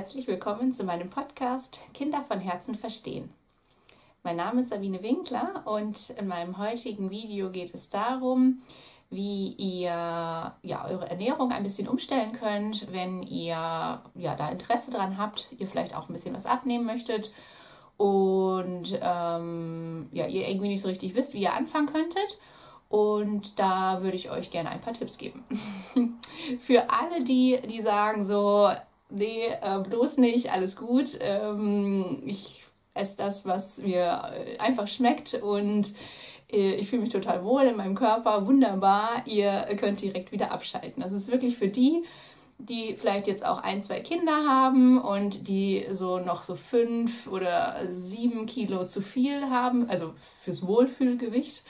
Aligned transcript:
herzlich 0.00 0.26
willkommen 0.28 0.72
zu 0.72 0.84
meinem 0.84 1.10
Podcast 1.10 1.82
Kinder 1.92 2.24
von 2.26 2.40
Herzen 2.40 2.74
verstehen. 2.74 3.28
Mein 4.22 4.36
Name 4.36 4.62
ist 4.62 4.70
Sabine 4.70 5.02
Winkler 5.02 5.62
und 5.66 6.08
in 6.18 6.26
meinem 6.26 6.56
heutigen 6.56 7.10
Video 7.10 7.50
geht 7.50 7.74
es 7.74 7.90
darum, 7.90 8.62
wie 9.10 9.48
ihr 9.58 9.90
ja, 9.90 10.84
eure 10.88 11.10
Ernährung 11.10 11.52
ein 11.52 11.64
bisschen 11.64 11.86
umstellen 11.86 12.32
könnt, 12.32 12.90
wenn 12.90 13.22
ihr 13.24 14.00
ja, 14.14 14.34
da 14.38 14.48
Interesse 14.48 14.90
dran 14.90 15.18
habt, 15.18 15.48
ihr 15.58 15.66
vielleicht 15.66 15.94
auch 15.94 16.08
ein 16.08 16.14
bisschen 16.14 16.34
was 16.34 16.46
abnehmen 16.46 16.86
möchtet 16.86 17.30
und 17.98 18.98
ähm, 19.02 20.08
ja, 20.12 20.26
ihr 20.26 20.48
irgendwie 20.48 20.68
nicht 20.68 20.80
so 20.80 20.88
richtig 20.88 21.14
wisst, 21.14 21.34
wie 21.34 21.42
ihr 21.42 21.52
anfangen 21.52 21.92
könntet. 21.92 22.38
Und 22.88 23.58
da 23.60 24.02
würde 24.02 24.16
ich 24.16 24.30
euch 24.30 24.50
gerne 24.50 24.70
ein 24.70 24.80
paar 24.80 24.94
Tipps 24.94 25.18
geben. 25.18 25.44
Für 26.58 26.88
alle, 26.90 27.22
die, 27.22 27.60
die 27.68 27.82
sagen 27.82 28.24
so, 28.24 28.70
nee, 29.10 29.46
äh, 29.60 29.78
bloß 29.78 30.18
nicht, 30.18 30.52
alles 30.52 30.76
gut. 30.76 31.18
Ähm, 31.20 32.22
ich 32.26 32.64
esse 32.94 33.16
das, 33.16 33.46
was 33.46 33.78
mir 33.78 34.32
äh, 34.34 34.58
einfach 34.58 34.88
schmeckt 34.88 35.34
und 35.34 35.92
äh, 36.52 36.74
ich 36.74 36.88
fühle 36.88 37.02
mich 37.02 37.10
total 37.10 37.44
wohl 37.44 37.62
in 37.62 37.76
meinem 37.76 37.94
Körper, 37.94 38.46
wunderbar. 38.46 39.22
Ihr 39.26 39.66
könnt 39.78 40.00
direkt 40.00 40.32
wieder 40.32 40.50
abschalten. 40.50 41.02
Das 41.02 41.12
ist 41.12 41.30
wirklich 41.30 41.56
für 41.56 41.68
die, 41.68 42.04
die 42.58 42.94
vielleicht 42.98 43.26
jetzt 43.26 43.44
auch 43.44 43.62
ein, 43.62 43.82
zwei 43.82 44.00
Kinder 44.00 44.46
haben 44.46 45.00
und 45.00 45.48
die 45.48 45.86
so 45.92 46.18
noch 46.18 46.42
so 46.42 46.56
fünf 46.56 47.26
oder 47.26 47.86
sieben 47.90 48.46
Kilo 48.46 48.86
zu 48.86 49.00
viel 49.00 49.48
haben, 49.48 49.88
also 49.88 50.12
fürs 50.40 50.66
Wohlfühlgewicht. 50.66 51.62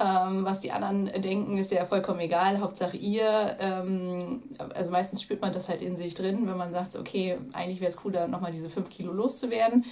Ähm, 0.00 0.46
was 0.46 0.60
die 0.60 0.72
anderen 0.72 1.06
denken, 1.20 1.58
ist 1.58 1.70
ja 1.70 1.84
vollkommen 1.84 2.20
egal. 2.20 2.60
Hauptsache 2.60 2.96
ihr. 2.96 3.56
Ähm, 3.60 4.42
also 4.74 4.90
meistens 4.90 5.20
spürt 5.20 5.42
man 5.42 5.52
das 5.52 5.68
halt 5.68 5.82
in 5.82 5.96
sich 5.96 6.14
drin, 6.14 6.46
wenn 6.48 6.56
man 6.56 6.72
sagt, 6.72 6.96
okay, 6.96 7.36
eigentlich 7.52 7.80
wäre 7.80 7.90
es 7.90 7.98
cooler, 7.98 8.26
nochmal 8.26 8.50
diese 8.50 8.70
fünf 8.70 8.88
Kilo 8.88 9.12
loszuwerden, 9.12 9.84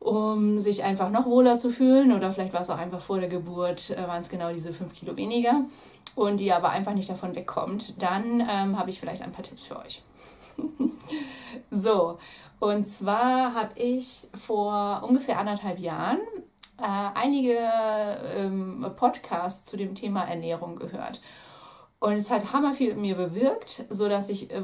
um 0.00 0.58
sich 0.58 0.82
einfach 0.82 1.10
noch 1.10 1.26
wohler 1.26 1.60
zu 1.60 1.70
fühlen. 1.70 2.12
Oder 2.12 2.32
vielleicht 2.32 2.52
war 2.52 2.62
es 2.62 2.70
auch 2.70 2.78
einfach 2.78 3.00
vor 3.00 3.20
der 3.20 3.28
Geburt, 3.28 3.90
äh, 3.90 4.08
waren 4.08 4.22
es 4.22 4.30
genau 4.30 4.52
diese 4.52 4.72
fünf 4.72 4.94
Kilo 4.94 5.16
weniger. 5.16 5.64
Und 6.16 6.40
die 6.40 6.52
aber 6.52 6.70
einfach 6.70 6.94
nicht 6.94 7.08
davon 7.08 7.36
wegkommt. 7.36 8.02
Dann 8.02 8.40
ähm, 8.40 8.76
habe 8.76 8.90
ich 8.90 8.98
vielleicht 8.98 9.22
ein 9.22 9.30
paar 9.30 9.44
Tipps 9.44 9.62
für 9.62 9.78
euch. 9.78 10.02
so, 11.70 12.18
und 12.58 12.88
zwar 12.88 13.54
habe 13.54 13.78
ich 13.78 14.26
vor 14.34 15.04
ungefähr 15.06 15.38
anderthalb 15.38 15.78
Jahren 15.78 16.18
äh, 16.80 17.18
einige 17.18 17.58
ähm, 18.36 18.86
Podcasts 18.96 19.68
zu 19.68 19.76
dem 19.76 19.94
Thema 19.94 20.24
Ernährung 20.24 20.76
gehört. 20.76 21.20
Und 22.00 22.14
es 22.14 22.30
hat 22.30 22.54
hammer 22.54 22.72
viel 22.72 22.92
in 22.92 23.02
mir 23.02 23.14
bewirkt, 23.14 23.84
sodass 23.90 24.30
ich 24.30 24.50
äh, 24.50 24.62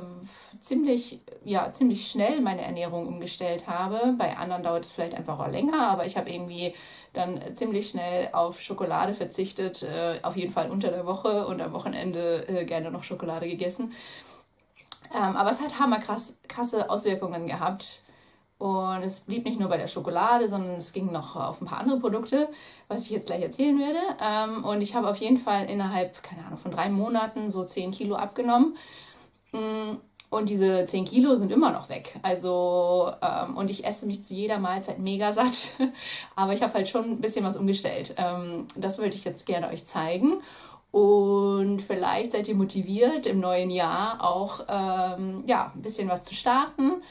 ziemlich, 0.60 1.20
ja, 1.44 1.70
ziemlich 1.70 2.10
schnell 2.10 2.40
meine 2.40 2.62
Ernährung 2.62 3.06
umgestellt 3.06 3.68
habe. 3.68 4.14
Bei 4.16 4.38
anderen 4.38 4.62
dauert 4.62 4.86
es 4.86 4.90
vielleicht 4.90 5.14
einfach 5.14 5.38
auch 5.38 5.48
länger, 5.48 5.90
aber 5.90 6.06
ich 6.06 6.16
habe 6.16 6.30
irgendwie 6.30 6.74
dann 7.12 7.38
ziemlich 7.54 7.90
schnell 7.90 8.30
auf 8.32 8.62
Schokolade 8.62 9.12
verzichtet, 9.12 9.82
äh, 9.82 10.20
auf 10.22 10.36
jeden 10.36 10.52
Fall 10.52 10.70
unter 10.70 10.88
der 10.88 11.04
Woche 11.04 11.46
und 11.46 11.60
am 11.60 11.74
Wochenende 11.74 12.48
äh, 12.48 12.64
gerne 12.64 12.90
noch 12.90 13.04
Schokolade 13.04 13.46
gegessen. 13.46 13.92
Ähm, 15.14 15.36
aber 15.36 15.50
es 15.50 15.60
hat 15.60 15.78
hammer 15.78 15.98
krass, 15.98 16.36
krasse 16.48 16.88
Auswirkungen 16.88 17.46
gehabt 17.46 18.02
und 18.58 19.02
es 19.02 19.20
blieb 19.20 19.44
nicht 19.44 19.60
nur 19.60 19.68
bei 19.68 19.76
der 19.76 19.86
Schokolade, 19.88 20.48
sondern 20.48 20.76
es 20.76 20.94
ging 20.94 21.12
noch 21.12 21.36
auf 21.36 21.60
ein 21.60 21.66
paar 21.66 21.80
andere 21.80 21.98
Produkte, 21.98 22.48
was 22.88 23.02
ich 23.02 23.10
jetzt 23.10 23.26
gleich 23.26 23.42
erzählen 23.42 23.78
werde. 23.78 24.00
Ähm, 24.20 24.64
und 24.64 24.80
ich 24.80 24.94
habe 24.94 25.08
auf 25.08 25.18
jeden 25.18 25.36
Fall 25.36 25.66
innerhalb, 25.66 26.22
keine 26.22 26.44
Ahnung, 26.46 26.58
von 26.58 26.70
drei 26.70 26.88
Monaten 26.88 27.50
so 27.50 27.64
10 27.64 27.90
Kilo 27.90 28.16
abgenommen. 28.16 28.76
Mm, 29.52 29.96
und 30.30 30.48
diese 30.48 30.86
10 30.86 31.04
Kilo 31.04 31.36
sind 31.36 31.52
immer 31.52 31.70
noch 31.70 31.90
weg. 31.90 32.18
Also, 32.22 33.12
ähm, 33.20 33.58
und 33.58 33.70
ich 33.70 33.84
esse 33.84 34.06
mich 34.06 34.22
zu 34.22 34.32
jeder 34.32 34.58
Mahlzeit 34.58 34.98
mega 35.00 35.32
satt. 35.32 35.74
Aber 36.34 36.54
ich 36.54 36.62
habe 36.62 36.72
halt 36.72 36.88
schon 36.88 37.04
ein 37.04 37.20
bisschen 37.20 37.44
was 37.44 37.58
umgestellt. 37.58 38.14
Ähm, 38.16 38.66
das 38.74 38.98
wollte 38.98 39.18
ich 39.18 39.24
jetzt 39.26 39.44
gerne 39.44 39.68
euch 39.68 39.86
zeigen. 39.86 40.40
Und 40.92 41.82
vielleicht 41.82 42.32
seid 42.32 42.48
ihr 42.48 42.54
motiviert, 42.54 43.26
im 43.26 43.38
neuen 43.38 43.68
Jahr 43.68 44.24
auch 44.24 44.66
ja, 44.66 45.72
ein 45.74 45.82
bisschen 45.82 46.08
was 46.08 46.24
zu 46.24 46.34
starten 46.34 47.02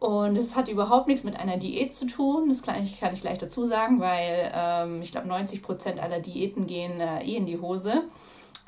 und 0.00 0.38
es 0.38 0.56
hat 0.56 0.68
überhaupt 0.68 1.08
nichts 1.08 1.24
mit 1.24 1.38
einer 1.38 1.58
Diät 1.58 1.94
zu 1.94 2.06
tun. 2.06 2.48
Das 2.48 2.62
kann 2.62 2.82
ich, 2.82 2.98
kann 2.98 3.12
ich 3.12 3.20
gleich 3.20 3.38
dazu 3.38 3.66
sagen, 3.66 4.00
weil 4.00 4.50
ähm, 4.54 5.02
ich 5.02 5.12
glaube, 5.12 5.28
90 5.28 5.62
Prozent 5.62 6.02
aller 6.02 6.20
Diäten 6.20 6.66
gehen 6.66 7.00
äh, 7.00 7.22
eh 7.22 7.36
in 7.36 7.44
die 7.44 7.60
Hose, 7.60 8.04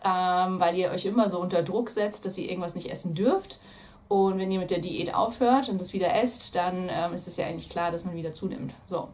ähm, 0.05 0.61
weil 0.61 0.77
ihr 0.77 0.91
euch 0.91 1.07
immer 1.07 1.31
so 1.31 1.41
unter 1.41 1.63
Druck 1.63 1.89
setzt, 1.89 2.27
dass 2.27 2.37
ihr 2.37 2.51
irgendwas 2.51 2.75
nicht 2.75 2.91
essen 2.91 3.15
dürft. 3.15 3.61
Und 4.09 4.39
wenn 4.39 4.51
ihr 4.51 4.59
mit 4.59 4.71
der 4.71 4.81
Diät 4.81 5.15
aufhört 5.15 5.71
und 5.71 5.81
das 5.81 5.95
wieder 5.95 6.15
esst, 6.15 6.55
dann 6.55 6.91
ähm, 6.93 7.15
ist 7.15 7.27
es 7.27 7.39
ja 7.39 7.47
eigentlich 7.47 7.71
klar, 7.71 7.91
dass 7.91 8.05
man 8.05 8.15
wieder 8.15 8.35
zunimmt. 8.35 8.75
So. 8.85 9.09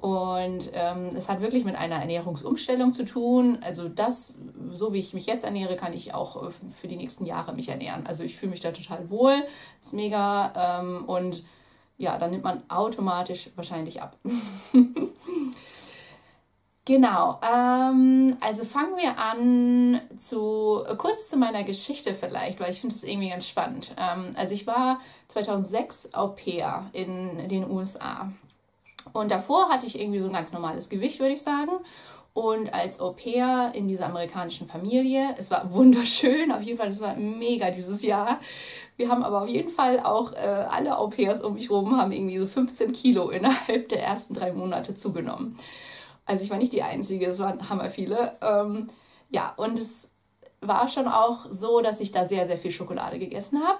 Und 0.00 0.70
ähm, 0.72 1.10
es 1.16 1.28
hat 1.28 1.42
wirklich 1.42 1.66
mit 1.66 1.74
einer 1.74 1.96
Ernährungsumstellung 1.96 2.94
zu 2.94 3.04
tun. 3.04 3.58
Also 3.60 3.90
das, 3.90 4.36
so 4.70 4.94
wie 4.94 5.00
ich 5.00 5.12
mich 5.12 5.26
jetzt 5.26 5.44
ernähre, 5.44 5.76
kann 5.76 5.92
ich 5.92 6.14
auch 6.14 6.48
äh, 6.48 6.50
für 6.72 6.88
die 6.88 6.96
nächsten 6.96 7.26
Jahre 7.26 7.52
mich 7.52 7.68
ernähren. 7.68 8.06
Also 8.06 8.24
ich 8.24 8.36
fühle 8.36 8.52
mich 8.52 8.60
da 8.60 8.70
total 8.70 9.10
wohl, 9.10 9.34
ist 9.82 9.92
mega 9.92 10.80
ähm, 10.80 11.04
und 11.04 11.42
ja, 11.98 12.16
dann 12.16 12.30
nimmt 12.30 12.44
man 12.44 12.62
automatisch 12.68 13.50
wahrscheinlich 13.56 14.00
ab. 14.00 14.16
genau, 16.84 17.40
ähm, 17.42 18.36
also 18.40 18.64
fangen 18.64 18.96
wir 18.96 19.18
an 19.18 20.00
zu 20.16 20.84
kurz 20.96 21.28
zu 21.28 21.36
meiner 21.36 21.64
Geschichte 21.64 22.14
vielleicht, 22.14 22.60
weil 22.60 22.70
ich 22.70 22.80
finde 22.80 22.94
es 22.94 23.04
irgendwie 23.04 23.28
ganz 23.28 23.48
spannend. 23.48 23.94
Ähm, 23.98 24.34
also 24.36 24.54
ich 24.54 24.66
war 24.66 25.00
2006 25.26 26.14
Au 26.14 26.28
pair 26.28 26.88
in 26.92 27.48
den 27.48 27.68
USA 27.68 28.30
und 29.12 29.30
davor 29.30 29.68
hatte 29.68 29.86
ich 29.86 30.00
irgendwie 30.00 30.20
so 30.20 30.28
ein 30.28 30.32
ganz 30.32 30.52
normales 30.52 30.88
Gewicht, 30.88 31.20
würde 31.20 31.34
ich 31.34 31.42
sagen. 31.42 31.72
Und 32.34 32.72
als 32.72 33.00
Au 33.00 33.12
pair 33.12 33.72
in 33.74 33.88
dieser 33.88 34.06
amerikanischen 34.06 34.66
Familie, 34.66 35.34
es 35.38 35.50
war 35.50 35.70
wunderschön, 35.72 36.52
auf 36.52 36.62
jeden 36.62 36.78
Fall, 36.78 36.90
es 36.90 37.00
war 37.00 37.14
mega 37.16 37.70
dieses 37.70 38.02
Jahr. 38.02 38.38
Wir 38.98 39.08
haben 39.08 39.22
aber 39.22 39.42
auf 39.42 39.48
jeden 39.48 39.70
Fall 39.70 40.00
auch 40.00 40.32
äh, 40.32 40.38
alle 40.38 40.98
Au 40.98 41.06
pairs 41.06 41.40
um 41.40 41.54
mich 41.54 41.70
herum 41.70 41.96
haben 41.96 42.10
irgendwie 42.10 42.38
so 42.38 42.46
15 42.46 42.92
Kilo 42.92 43.30
innerhalb 43.30 43.88
der 43.88 44.02
ersten 44.02 44.34
drei 44.34 44.52
Monate 44.52 44.96
zugenommen. 44.96 45.56
Also 46.26 46.42
ich 46.42 46.50
war 46.50 46.58
nicht 46.58 46.72
die 46.72 46.82
Einzige, 46.82 47.26
es 47.26 47.38
waren 47.38 47.70
hammer 47.70 47.90
viele. 47.90 48.36
Ähm, 48.42 48.88
ja, 49.30 49.54
und 49.56 49.78
es 49.78 49.94
war 50.60 50.88
schon 50.88 51.06
auch 51.06 51.46
so, 51.48 51.80
dass 51.80 52.00
ich 52.00 52.10
da 52.10 52.26
sehr, 52.26 52.46
sehr 52.48 52.58
viel 52.58 52.72
Schokolade 52.72 53.20
gegessen 53.20 53.62
habe. 53.62 53.78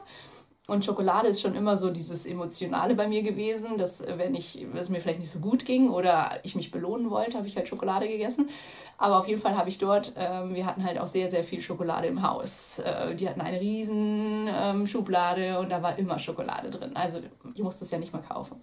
Und 0.69 0.85
Schokolade 0.85 1.29
ist 1.29 1.41
schon 1.41 1.55
immer 1.55 1.79
so 1.79 1.89
dieses 1.89 2.27
Emotionale 2.27 2.95
bei 2.95 3.09
mir 3.09 3.23
gewesen, 3.23 3.79
dass 3.79 4.03
äh, 4.03 4.19
wenn 4.19 4.35
ich, 4.35 4.67
es 4.75 4.91
mir 4.91 5.01
vielleicht 5.01 5.19
nicht 5.19 5.31
so 5.31 5.39
gut 5.39 5.65
ging 5.65 5.89
oder 5.89 6.41
ich 6.43 6.57
mich 6.57 6.71
belohnen 6.71 7.11
wollte, 7.11 7.39
habe 7.39 7.47
ich 7.47 7.57
halt 7.57 7.67
Schokolade 7.67 8.07
gegessen. 8.07 8.51
Aber 8.99 9.19
auf 9.19 9.27
jeden 9.27 9.41
Fall 9.41 9.57
habe 9.57 9.71
ich 9.71 9.79
dort, 9.79 10.13
ähm, 10.19 10.55
wir 10.55 10.67
hatten 10.67 10.85
halt 10.85 10.99
auch 10.99 11.07
sehr, 11.07 11.31
sehr 11.31 11.43
viel 11.43 11.63
Schokolade 11.63 12.09
im 12.09 12.23
Haus. 12.23 12.81
Äh, 12.81 13.17
die 13.17 13.27
hatten 13.27 13.41
eine 13.41 13.59
riesen 13.59 14.47
ähm, 14.47 14.87
Schublade 14.87 15.59
und 15.59 15.71
da 15.71 15.83
war 15.83 15.99
immer 15.99 16.19
Schokolade 16.19 16.69
drin. 16.69 16.95
Also 16.95 17.21
ich 17.55 17.63
musste 17.63 17.87
es 17.87 17.91
ja 17.91 17.99
nicht 17.99 18.13
mal 18.13 18.21
kaufen. 18.23 18.61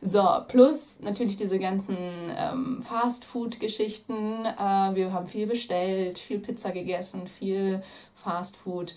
So, 0.00 0.22
plus 0.46 1.00
natürlich 1.00 1.36
diese 1.36 1.58
ganzen 1.58 1.96
ähm, 2.38 2.80
Fast-Food-Geschichten. 2.80 4.44
Äh, 4.44 4.94
wir 4.94 5.12
haben 5.12 5.26
viel 5.26 5.48
bestellt, 5.48 6.20
viel 6.20 6.38
Pizza 6.38 6.70
gegessen, 6.70 7.26
viel 7.26 7.82
Fast-Food 8.14 8.94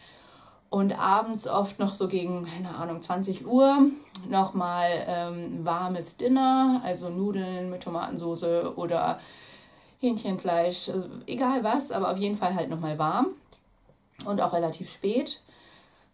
und 0.69 0.97
abends 0.97 1.47
oft 1.47 1.79
noch 1.79 1.93
so 1.93 2.07
gegen, 2.07 2.45
keine 2.45 2.75
Ahnung, 2.75 3.01
20 3.01 3.47
Uhr 3.47 3.87
nochmal 4.29 4.89
ähm, 5.07 5.65
warmes 5.65 6.17
Dinner, 6.17 6.81
also 6.83 7.09
Nudeln 7.09 7.69
mit 7.69 7.83
Tomatensauce 7.83 8.75
oder 8.75 9.19
Hähnchenfleisch, 9.99 10.89
also 10.89 11.09
egal 11.25 11.63
was, 11.63 11.91
aber 11.91 12.11
auf 12.11 12.17
jeden 12.17 12.37
Fall 12.37 12.53
halt 12.55 12.69
nochmal 12.69 12.99
warm 12.99 13.27
und 14.25 14.41
auch 14.41 14.53
relativ 14.53 14.91
spät. 14.91 15.41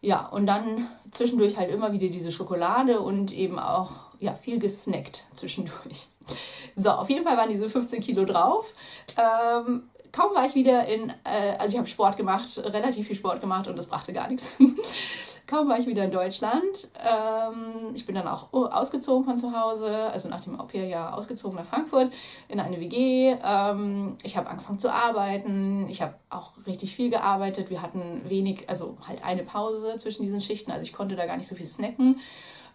Ja, 0.01 0.27
und 0.27 0.45
dann 0.47 0.89
zwischendurch 1.11 1.57
halt 1.57 1.71
immer 1.71 1.93
wieder 1.93 2.09
diese 2.09 2.31
Schokolade 2.31 2.99
und 2.99 3.31
eben 3.31 3.57
auch 3.57 3.91
ja, 4.19 4.33
viel 4.35 4.59
gesnackt 4.59 5.25
zwischendurch. 5.35 6.07
So, 6.75 6.89
auf 6.89 7.07
jeden 7.09 7.23
Fall 7.23 7.37
waren 7.37 7.51
diese 7.51 7.69
15 7.69 8.01
Kilo 8.01 8.25
drauf. 8.25 8.73
Ähm, 9.15 9.83
kaum 10.13 10.33
war 10.33 10.45
ich 10.45 10.55
wieder 10.55 10.85
in, 10.87 11.09
äh, 11.25 11.57
also 11.57 11.73
ich 11.73 11.77
habe 11.77 11.87
Sport 11.87 12.15
gemacht, 12.15 12.47
relativ 12.63 13.07
viel 13.07 13.15
Sport 13.17 13.41
gemacht 13.41 13.67
und 13.67 13.75
das 13.75 13.87
brachte 13.87 14.13
gar 14.13 14.29
nichts. 14.29 14.55
kaum 15.47 15.67
war 15.67 15.77
ich 15.77 15.87
wieder 15.87 16.05
in 16.05 16.11
Deutschland. 16.11 16.91
Ähm, 17.03 17.93
ich 17.93 18.05
bin 18.05 18.15
dann 18.15 18.27
auch 18.27 18.53
ausgezogen 18.53 19.25
von 19.25 19.37
zu 19.37 19.59
Hause, 19.59 20.09
also 20.11 20.29
nach 20.29 20.43
dem 20.43 20.59
Au-pair-Jahr 20.59 21.17
ausgezogen 21.17 21.57
nach 21.57 21.65
Frankfurt 21.65 22.13
in 22.47 22.59
eine 22.59 22.79
WG. 22.79 23.35
Ähm, 23.43 24.15
ich 24.23 24.37
habe 24.37 24.49
angefangen 24.49 24.79
zu 24.79 24.93
arbeiten. 24.93 25.87
Ich 25.89 26.01
habe 26.01 26.13
auch 26.29 26.51
richtig 26.65 26.95
viel 26.95 27.09
gearbeitet. 27.09 27.71
Wir 27.71 27.81
hatten 27.81 28.21
wenig, 28.29 28.69
also 28.69 28.97
halt 29.07 29.23
eine 29.23 29.43
Pause 29.43 29.97
zwischen 29.97 30.23
diesen 30.23 30.41
Schichten, 30.41 30.71
also 30.71 30.83
ich 30.83 30.93
konnte 30.93 31.15
da 31.15 31.25
gar 31.25 31.37
nicht 31.37 31.47
so 31.47 31.55
viel 31.55 31.67
snacken. 31.67 32.19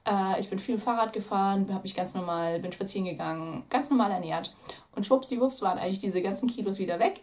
Äh, 0.08 0.40
ich 0.40 0.50
bin 0.50 0.58
viel 0.58 0.79
Fahrrad 0.79 1.12
gefahren, 1.12 1.67
habe 1.73 1.82
mich 1.82 1.94
ganz 1.94 2.14
normal, 2.14 2.61
bin 2.61 2.73
spazieren 2.73 3.06
gegangen, 3.06 3.64
ganz 3.70 3.90
normal 3.90 4.11
ernährt. 4.11 4.55
Und 4.98 5.06
schwuppsdiwupps 5.06 5.62
waren 5.62 5.78
eigentlich 5.78 6.00
diese 6.00 6.20
ganzen 6.20 6.48
Kilos 6.48 6.78
wieder 6.78 6.98
weg. 6.98 7.20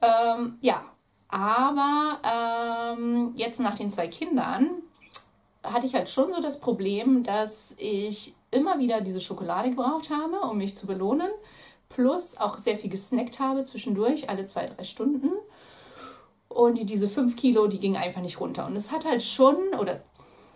Ähm, 0.00 0.56
ja, 0.62 0.82
aber 1.28 2.18
ähm, 2.24 3.32
jetzt 3.36 3.60
nach 3.60 3.76
den 3.76 3.90
zwei 3.90 4.08
Kindern 4.08 4.70
hatte 5.62 5.86
ich 5.86 5.94
halt 5.94 6.08
schon 6.08 6.32
so 6.32 6.40
das 6.40 6.58
Problem, 6.58 7.22
dass 7.22 7.74
ich 7.76 8.34
immer 8.50 8.78
wieder 8.78 9.02
diese 9.02 9.20
Schokolade 9.20 9.70
gebraucht 9.70 10.10
habe, 10.10 10.40
um 10.40 10.58
mich 10.58 10.74
zu 10.74 10.86
belohnen. 10.86 11.30
Plus 11.90 12.36
auch 12.38 12.58
sehr 12.58 12.78
viel 12.78 12.90
gesnackt 12.90 13.38
habe 13.38 13.64
zwischendurch, 13.64 14.30
alle 14.30 14.46
zwei, 14.46 14.66
drei 14.66 14.84
Stunden. 14.84 15.30
Und 16.48 16.76
diese 16.88 17.08
fünf 17.08 17.36
Kilo, 17.36 17.66
die 17.66 17.78
gingen 17.78 17.96
einfach 17.96 18.22
nicht 18.22 18.40
runter. 18.40 18.66
Und 18.66 18.74
es 18.74 18.90
hat 18.90 19.04
halt 19.04 19.22
schon, 19.22 19.56
oder 19.78 20.00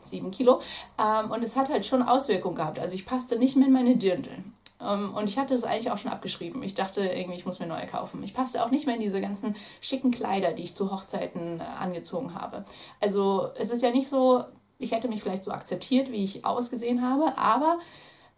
sieben 0.02 0.30
Kilo, 0.30 0.60
ähm, 0.98 1.30
und 1.30 1.42
es 1.42 1.54
hat 1.54 1.68
halt 1.68 1.84
schon 1.84 2.02
Auswirkungen 2.02 2.56
gehabt. 2.56 2.78
Also 2.78 2.94
ich 2.94 3.04
passte 3.04 3.38
nicht 3.38 3.56
mehr 3.56 3.66
in 3.66 3.72
meine 3.72 3.96
Dirndl. 3.96 4.42
Ähm, 4.80 5.14
und 5.14 5.28
ich 5.28 5.38
hatte 5.38 5.54
es 5.54 5.64
eigentlich 5.64 5.90
auch 5.90 5.98
schon 5.98 6.10
abgeschrieben. 6.10 6.62
Ich 6.62 6.74
dachte 6.74 7.06
irgendwie, 7.06 7.38
ich 7.38 7.46
muss 7.46 7.58
mir 7.58 7.66
neue 7.66 7.86
kaufen. 7.86 8.22
Ich 8.22 8.34
passte 8.34 8.64
auch 8.64 8.70
nicht 8.70 8.86
mehr 8.86 8.96
in 8.96 9.00
diese 9.00 9.20
ganzen 9.20 9.56
schicken 9.80 10.10
Kleider, 10.10 10.52
die 10.52 10.64
ich 10.64 10.74
zu 10.74 10.90
Hochzeiten 10.90 11.60
äh, 11.60 11.62
angezogen 11.62 12.34
habe. 12.34 12.64
Also 13.00 13.50
es 13.56 13.70
ist 13.70 13.82
ja 13.82 13.90
nicht 13.90 14.08
so, 14.08 14.44
ich 14.78 14.92
hätte 14.92 15.08
mich 15.08 15.22
vielleicht 15.22 15.44
so 15.44 15.52
akzeptiert, 15.52 16.12
wie 16.12 16.24
ich 16.24 16.44
ausgesehen 16.44 17.02
habe, 17.02 17.36
aber 17.38 17.78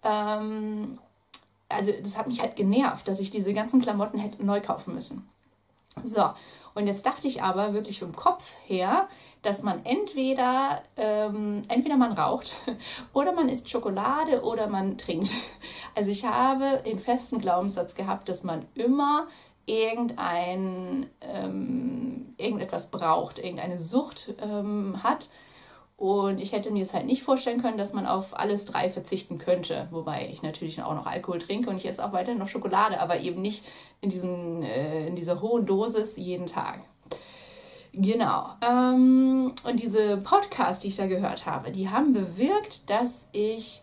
ähm, 0.02 0.98
also 1.68 1.92
das 1.92 2.16
hat 2.16 2.28
mich 2.28 2.40
halt 2.40 2.56
genervt, 2.56 3.08
dass 3.08 3.20
ich 3.20 3.30
diese 3.30 3.52
ganzen 3.52 3.80
Klamotten 3.80 4.18
hätte 4.18 4.44
neu 4.44 4.60
kaufen 4.60 4.94
müssen. 4.94 5.28
So, 6.04 6.30
und 6.74 6.86
jetzt 6.86 7.04
dachte 7.04 7.26
ich 7.26 7.42
aber 7.42 7.74
wirklich 7.74 7.98
vom 7.98 8.14
Kopf 8.14 8.54
her, 8.66 9.08
dass 9.42 9.62
man 9.62 9.84
entweder, 9.84 10.82
ähm, 10.96 11.62
entweder 11.68 11.96
man 11.96 12.12
raucht 12.12 12.58
oder 13.12 13.32
man 13.32 13.48
isst 13.48 13.70
Schokolade 13.70 14.42
oder 14.42 14.66
man 14.66 14.98
trinkt. 14.98 15.32
Also 15.94 16.12
ich 16.12 16.24
habe 16.24 16.80
den 16.86 17.00
festen 17.00 17.40
Glaubenssatz 17.40 17.96
gehabt, 17.96 18.28
dass 18.28 18.44
man 18.44 18.66
immer 18.74 19.26
irgendein, 19.66 21.10
ähm, 21.20 22.34
irgendetwas 22.36 22.92
braucht, 22.92 23.40
irgendeine 23.40 23.80
Sucht 23.80 24.34
ähm, 24.40 25.02
hat. 25.02 25.28
Und 25.96 26.40
ich 26.40 26.52
hätte 26.52 26.70
mir 26.70 26.84
es 26.84 26.94
halt 26.94 27.06
nicht 27.06 27.24
vorstellen 27.24 27.60
können, 27.60 27.76
dass 27.76 27.92
man 27.92 28.06
auf 28.06 28.38
alles 28.38 28.64
drei 28.64 28.88
verzichten 28.88 29.38
könnte. 29.38 29.88
Wobei 29.90 30.28
ich 30.32 30.44
natürlich 30.44 30.80
auch 30.80 30.94
noch 30.94 31.06
Alkohol 31.06 31.40
trinke 31.40 31.68
und 31.70 31.76
ich 31.76 31.88
esse 31.88 32.04
auch 32.04 32.12
weiterhin 32.12 32.38
noch 32.38 32.46
Schokolade, 32.46 33.00
aber 33.00 33.18
eben 33.18 33.42
nicht 33.42 33.64
in, 34.00 34.08
diesen, 34.08 34.62
äh, 34.62 35.08
in 35.08 35.16
dieser 35.16 35.42
hohen 35.42 35.66
Dosis 35.66 36.16
jeden 36.16 36.46
Tag. 36.46 36.84
Genau. 38.00 38.50
Ähm, 38.62 39.52
und 39.64 39.80
diese 39.80 40.18
Podcasts, 40.18 40.82
die 40.82 40.88
ich 40.88 40.96
da 40.96 41.08
gehört 41.08 41.46
habe, 41.46 41.72
die 41.72 41.90
haben 41.90 42.12
bewirkt, 42.12 42.88
dass 42.90 43.26
ich 43.32 43.82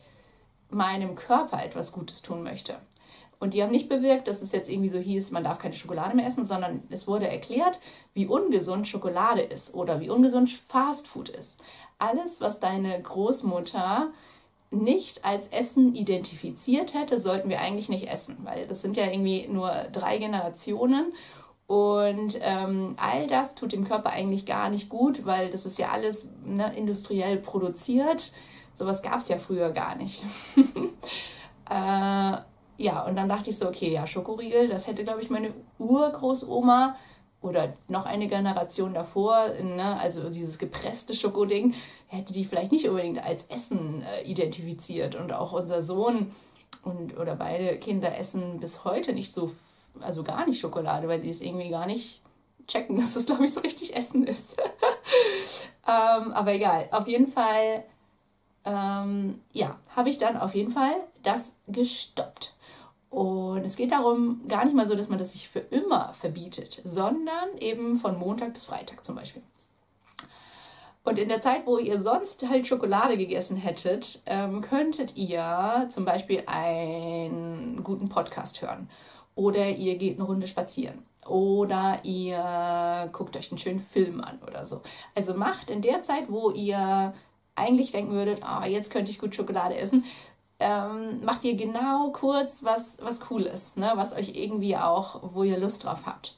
meinem 0.69 1.15
Körper 1.15 1.61
etwas 1.61 1.91
Gutes 1.91 2.21
tun 2.21 2.41
möchte. 2.41 2.77
Und 3.39 3.53
die 3.53 3.61
haben 3.61 3.73
nicht 3.73 3.89
bewirkt, 3.89 4.29
dass 4.29 4.41
es 4.41 4.53
jetzt 4.53 4.69
irgendwie 4.69 4.87
so 4.87 4.99
hieß, 4.99 5.31
man 5.31 5.43
darf 5.43 5.59
keine 5.59 5.73
Schokolade 5.73 6.15
mehr 6.15 6.25
essen, 6.25 6.45
sondern 6.45 6.83
es 6.89 7.09
wurde 7.09 7.27
erklärt, 7.27 7.81
wie 8.13 8.25
ungesund 8.25 8.87
Schokolade 8.87 9.41
ist 9.41 9.73
oder 9.73 9.99
wie 9.99 10.09
ungesund 10.09 10.49
Fastfood 10.49 11.27
ist. 11.27 11.61
Alles, 11.99 12.39
was 12.39 12.61
deine 12.61 13.01
Großmutter 13.01 14.13
nicht 14.71 15.25
als 15.25 15.49
Essen 15.49 15.93
identifiziert 15.93 16.93
hätte, 16.93 17.19
sollten 17.19 17.49
wir 17.49 17.59
eigentlich 17.59 17.89
nicht 17.89 18.07
essen, 18.07 18.37
weil 18.43 18.65
das 18.65 18.81
sind 18.81 18.95
ja 18.95 19.07
irgendwie 19.07 19.45
nur 19.49 19.71
drei 19.91 20.17
Generationen 20.19 21.11
und 21.67 22.37
ähm, 22.41 22.95
all 22.97 23.25
das 23.27 23.55
tut 23.55 23.71
dem 23.71 23.87
Körper 23.87 24.11
eigentlich 24.11 24.45
gar 24.45 24.69
nicht 24.69 24.89
gut, 24.89 25.25
weil 25.25 25.49
das 25.49 25.65
ist 25.65 25.79
ja 25.79 25.89
alles 25.89 26.27
ne, 26.43 26.71
industriell 26.75 27.37
produziert. 27.37 28.33
Sowas 28.75 29.01
gab 29.01 29.19
es 29.19 29.29
ja 29.29 29.37
früher 29.37 29.71
gar 29.71 29.95
nicht. 29.95 30.23
äh, 31.69 32.37
ja, 32.77 33.05
und 33.07 33.15
dann 33.15 33.29
dachte 33.29 33.49
ich 33.49 33.57
so, 33.57 33.67
okay, 33.67 33.91
ja, 33.91 34.05
Schokoriegel, 34.05 34.67
das 34.67 34.85
hätte, 34.87 35.03
glaube 35.03 35.21
ich, 35.21 35.29
meine 35.29 35.53
Urgroßoma 35.79 36.95
oder 37.41 37.73
noch 37.87 38.05
eine 38.05 38.27
Generation 38.27 38.93
davor, 38.93 39.47
ne, 39.61 39.97
also 39.99 40.29
dieses 40.29 40.59
gepresste 40.59 41.15
Schokoding, 41.15 41.73
hätte 42.07 42.33
die 42.33 42.45
vielleicht 42.45 42.71
nicht 42.71 42.87
unbedingt 42.87 43.23
als 43.23 43.45
Essen 43.45 44.03
äh, 44.03 44.23
identifiziert. 44.23 45.15
Und 45.15 45.33
auch 45.33 45.53
unser 45.53 45.81
Sohn 45.81 46.31
und 46.83 47.17
oder 47.17 47.35
beide 47.35 47.77
Kinder 47.79 48.17
essen 48.17 48.59
bis 48.59 48.83
heute 48.83 49.13
nicht 49.13 49.31
so 49.31 49.49
also 50.01 50.23
gar 50.23 50.45
nicht 50.45 50.59
Schokolade, 50.59 51.07
weil 51.07 51.21
die 51.21 51.29
es 51.29 51.41
irgendwie 51.41 51.69
gar 51.69 51.85
nicht 51.85 52.21
checken, 52.67 52.97
dass 52.99 53.13
das, 53.13 53.25
glaube 53.25 53.45
ich, 53.45 53.53
so 53.53 53.61
richtig 53.61 53.95
Essen 53.95 54.25
ist. 54.25 54.55
ähm, 55.87 56.33
aber 56.33 56.53
egal, 56.53 56.87
auf 56.91 57.07
jeden 57.07 57.27
Fall, 57.27 57.83
ähm, 58.63 59.41
ja, 59.51 59.77
habe 59.95 60.09
ich 60.09 60.17
dann 60.17 60.37
auf 60.37 60.55
jeden 60.55 60.71
Fall 60.71 60.95
das 61.23 61.53
gestoppt. 61.67 62.53
Und 63.09 63.63
es 63.63 63.77
geht 63.77 63.91
darum, 63.91 64.41
gar 64.47 64.65
nicht 64.65 64.75
mal 64.75 64.87
so, 64.87 64.95
dass 64.95 65.07
man 65.07 65.19
das 65.19 65.31
sich 65.31 65.47
für 65.47 65.59
immer 65.59 66.13
verbietet, 66.13 66.81
sondern 66.83 67.57
eben 67.59 67.95
von 67.95 68.19
Montag 68.19 68.53
bis 68.53 68.65
Freitag 68.65 69.05
zum 69.05 69.15
Beispiel. 69.15 69.41
Und 71.05 71.19
in 71.19 71.29
der 71.29 71.39
Zeit, 71.39 71.67
wo 71.67 71.77
ihr 71.77 72.01
sonst 72.01 72.49
halt 72.49 72.67
Schokolade 72.67 73.15
gegessen 73.15 73.57
hättet, 73.57 74.21
ähm, 74.25 74.61
könntet 74.61 75.15
ihr 75.15 75.87
zum 75.91 76.03
Beispiel 76.03 76.43
einen 76.47 77.83
guten 77.83 78.09
Podcast 78.09 78.61
hören 78.63 78.89
oder 79.35 79.69
ihr 79.69 79.97
geht 79.97 80.17
eine 80.17 80.27
Runde 80.27 80.47
spazieren 80.47 81.05
oder 81.27 81.99
ihr 82.03 83.09
guckt 83.11 83.35
euch 83.35 83.51
einen 83.51 83.57
schönen 83.57 83.79
Film 83.79 84.21
an 84.21 84.39
oder 84.47 84.65
so. 84.65 84.81
Also 85.13 85.33
macht 85.33 85.69
in 85.69 85.81
der 85.81 86.03
Zeit, 86.03 86.25
wo 86.29 86.51
ihr 86.51 87.13
eigentlich 87.55 87.91
denken 87.91 88.13
würdet, 88.13 88.41
oh, 88.43 88.65
jetzt 88.65 88.91
könnte 88.91 89.11
ich 89.11 89.19
gut 89.19 89.35
Schokolade 89.35 89.75
essen, 89.75 90.03
ähm, 90.59 91.23
macht 91.23 91.43
ihr 91.43 91.55
genau 91.55 92.11
kurz 92.11 92.63
was, 92.63 92.97
was 92.99 93.19
Cooles, 93.19 93.75
ne? 93.75 93.91
was 93.95 94.13
euch 94.13 94.35
irgendwie 94.35 94.77
auch, 94.77 95.21
wo 95.33 95.43
ihr 95.43 95.57
Lust 95.57 95.83
drauf 95.83 96.05
habt. 96.05 96.37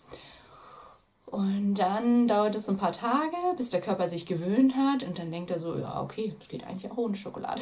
Und 1.26 1.76
dann 1.76 2.28
dauert 2.28 2.56
es 2.56 2.70
ein 2.70 2.78
paar 2.78 2.94
Tage, 2.94 3.36
bis 3.58 3.70
der 3.70 3.82
Körper 3.82 4.08
sich 4.08 4.26
gewöhnt 4.26 4.76
hat 4.76 5.04
und 5.04 5.20
dann 5.20 5.30
denkt 5.30 5.52
er 5.52 5.60
so, 5.60 5.78
ja, 5.78 6.02
okay, 6.02 6.34
es 6.40 6.48
geht 6.48 6.66
eigentlich 6.66 6.90
auch 6.90 6.98
ohne 6.98 7.18
Schokolade. 7.18 7.62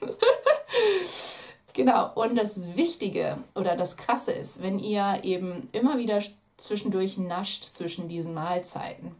Genau, 1.76 2.10
und 2.14 2.36
das 2.36 2.74
Wichtige 2.74 3.36
oder 3.54 3.76
das 3.76 3.98
Krasse 3.98 4.32
ist, 4.32 4.62
wenn 4.62 4.78
ihr 4.78 5.20
eben 5.24 5.68
immer 5.72 5.98
wieder 5.98 6.22
zwischendurch 6.56 7.18
nascht 7.18 7.64
zwischen 7.64 8.08
diesen 8.08 8.32
Mahlzeiten. 8.32 9.14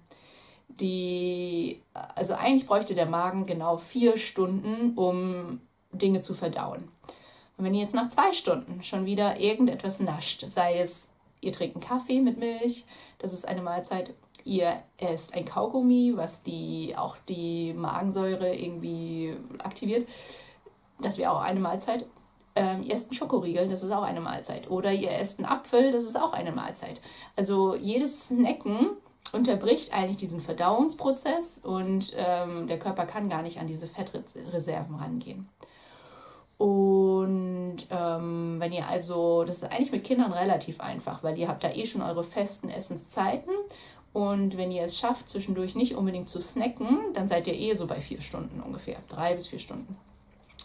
Die, 0.69 1.83
also 2.15 2.33
eigentlich 2.33 2.67
bräuchte 2.67 2.95
der 2.95 3.05
Magen 3.05 3.45
genau 3.45 3.77
vier 3.77 4.17
Stunden, 4.17 4.95
um 4.97 5.61
Dinge 5.93 6.23
zu 6.23 6.33
verdauen. 6.33 6.89
Und 7.59 7.67
wenn 7.67 7.75
ihr 7.75 7.83
jetzt 7.83 7.95
nach 7.95 8.09
zwei 8.09 8.33
Stunden 8.33 8.83
schon 8.83 9.05
wieder 9.05 9.39
irgendetwas 9.39 10.01
nascht, 10.01 10.47
sei 10.49 10.79
es, 10.79 11.09
ihr 11.43 11.53
trinkt 11.53 11.77
einen 11.77 11.85
Kaffee 11.85 12.23
mit 12.23 12.39
Milch, 12.39 12.87
das 13.19 13.35
ist 13.35 13.47
eine 13.47 13.61
Mahlzeit, 13.61 14.15
ihr 14.45 14.83
esst 14.97 15.35
ein 15.35 15.45
Kaugummi, 15.45 16.15
was 16.17 16.43
die, 16.43 16.95
auch 16.97 17.19
die 17.29 17.75
Magensäure 17.75 18.55
irgendwie 18.55 19.37
aktiviert, 19.59 20.09
das 21.03 21.19
wäre 21.19 21.33
auch 21.33 21.43
eine 21.43 21.61
Mahlzeit 21.61 22.07
ähm, 22.57 22.83
ihr 22.83 22.95
esst 22.95 23.11
einen 23.11 23.15
Schokoriegel, 23.15 23.69
das 23.69 23.83
ist 23.83 23.93
auch 23.93 24.03
eine 24.03 24.21
Mahlzeit. 24.21 24.71
Oder 24.71 24.93
ihr 24.93 25.13
esst 25.13 25.39
einen 25.39 25.47
Apfel, 25.47 25.93
das 25.93 26.05
ist 26.05 26.21
auch 26.21 26.33
eine 26.33 26.53
Mahlzeit. 26.53 27.01
Also 27.37 27.77
jedes 27.77 28.27
Snacken 28.27 28.91
unterbricht 29.33 29.93
eigentlich 29.93 30.17
diesen 30.17 30.41
Verdauungsprozess 30.41 31.61
und 31.63 32.15
ähm, 32.17 32.67
der 32.67 32.79
Körper 32.79 33.07
kann 33.07 33.29
gar 33.29 33.43
nicht 33.43 33.59
an 33.59 33.67
diese 33.67 33.87
Fettreserven 33.87 34.97
rangehen. 34.97 35.49
Und 36.59 37.87
ähm, 37.91 38.57
wenn 38.59 38.73
ihr 38.73 38.89
also, 38.89 39.45
das 39.45 39.59
ist 39.59 39.65
eigentlich 39.65 39.93
mit 39.93 40.05
Kindern 40.05 40.33
relativ 40.33 40.81
einfach, 40.81 41.23
weil 41.23 41.39
ihr 41.39 41.49
habt 41.49 41.63
da 41.63 41.71
eh 41.71 41.85
schon 41.85 42.01
eure 42.01 42.25
festen 42.25 42.71
Essenszeiten. 42.71 43.53
Und 44.15 44.57
wenn 44.57 44.71
ihr 44.71 44.85
es 44.85 44.97
schafft, 44.99 45.29
zwischendurch 45.29 45.75
nicht 45.75 45.95
unbedingt 45.95 46.31
zu 46.31 46.41
snacken, 46.41 47.13
dann 47.13 47.29
seid 47.29 47.47
ihr 47.47 47.55
eh 47.55 47.75
so 47.75 47.87
bei 47.87 48.01
vier 48.01 48.23
Stunden 48.23 48.63
ungefähr, 48.63 48.97
drei 49.09 49.35
bis 49.35 49.49
vier 49.49 49.59
Stunden. 49.59 49.99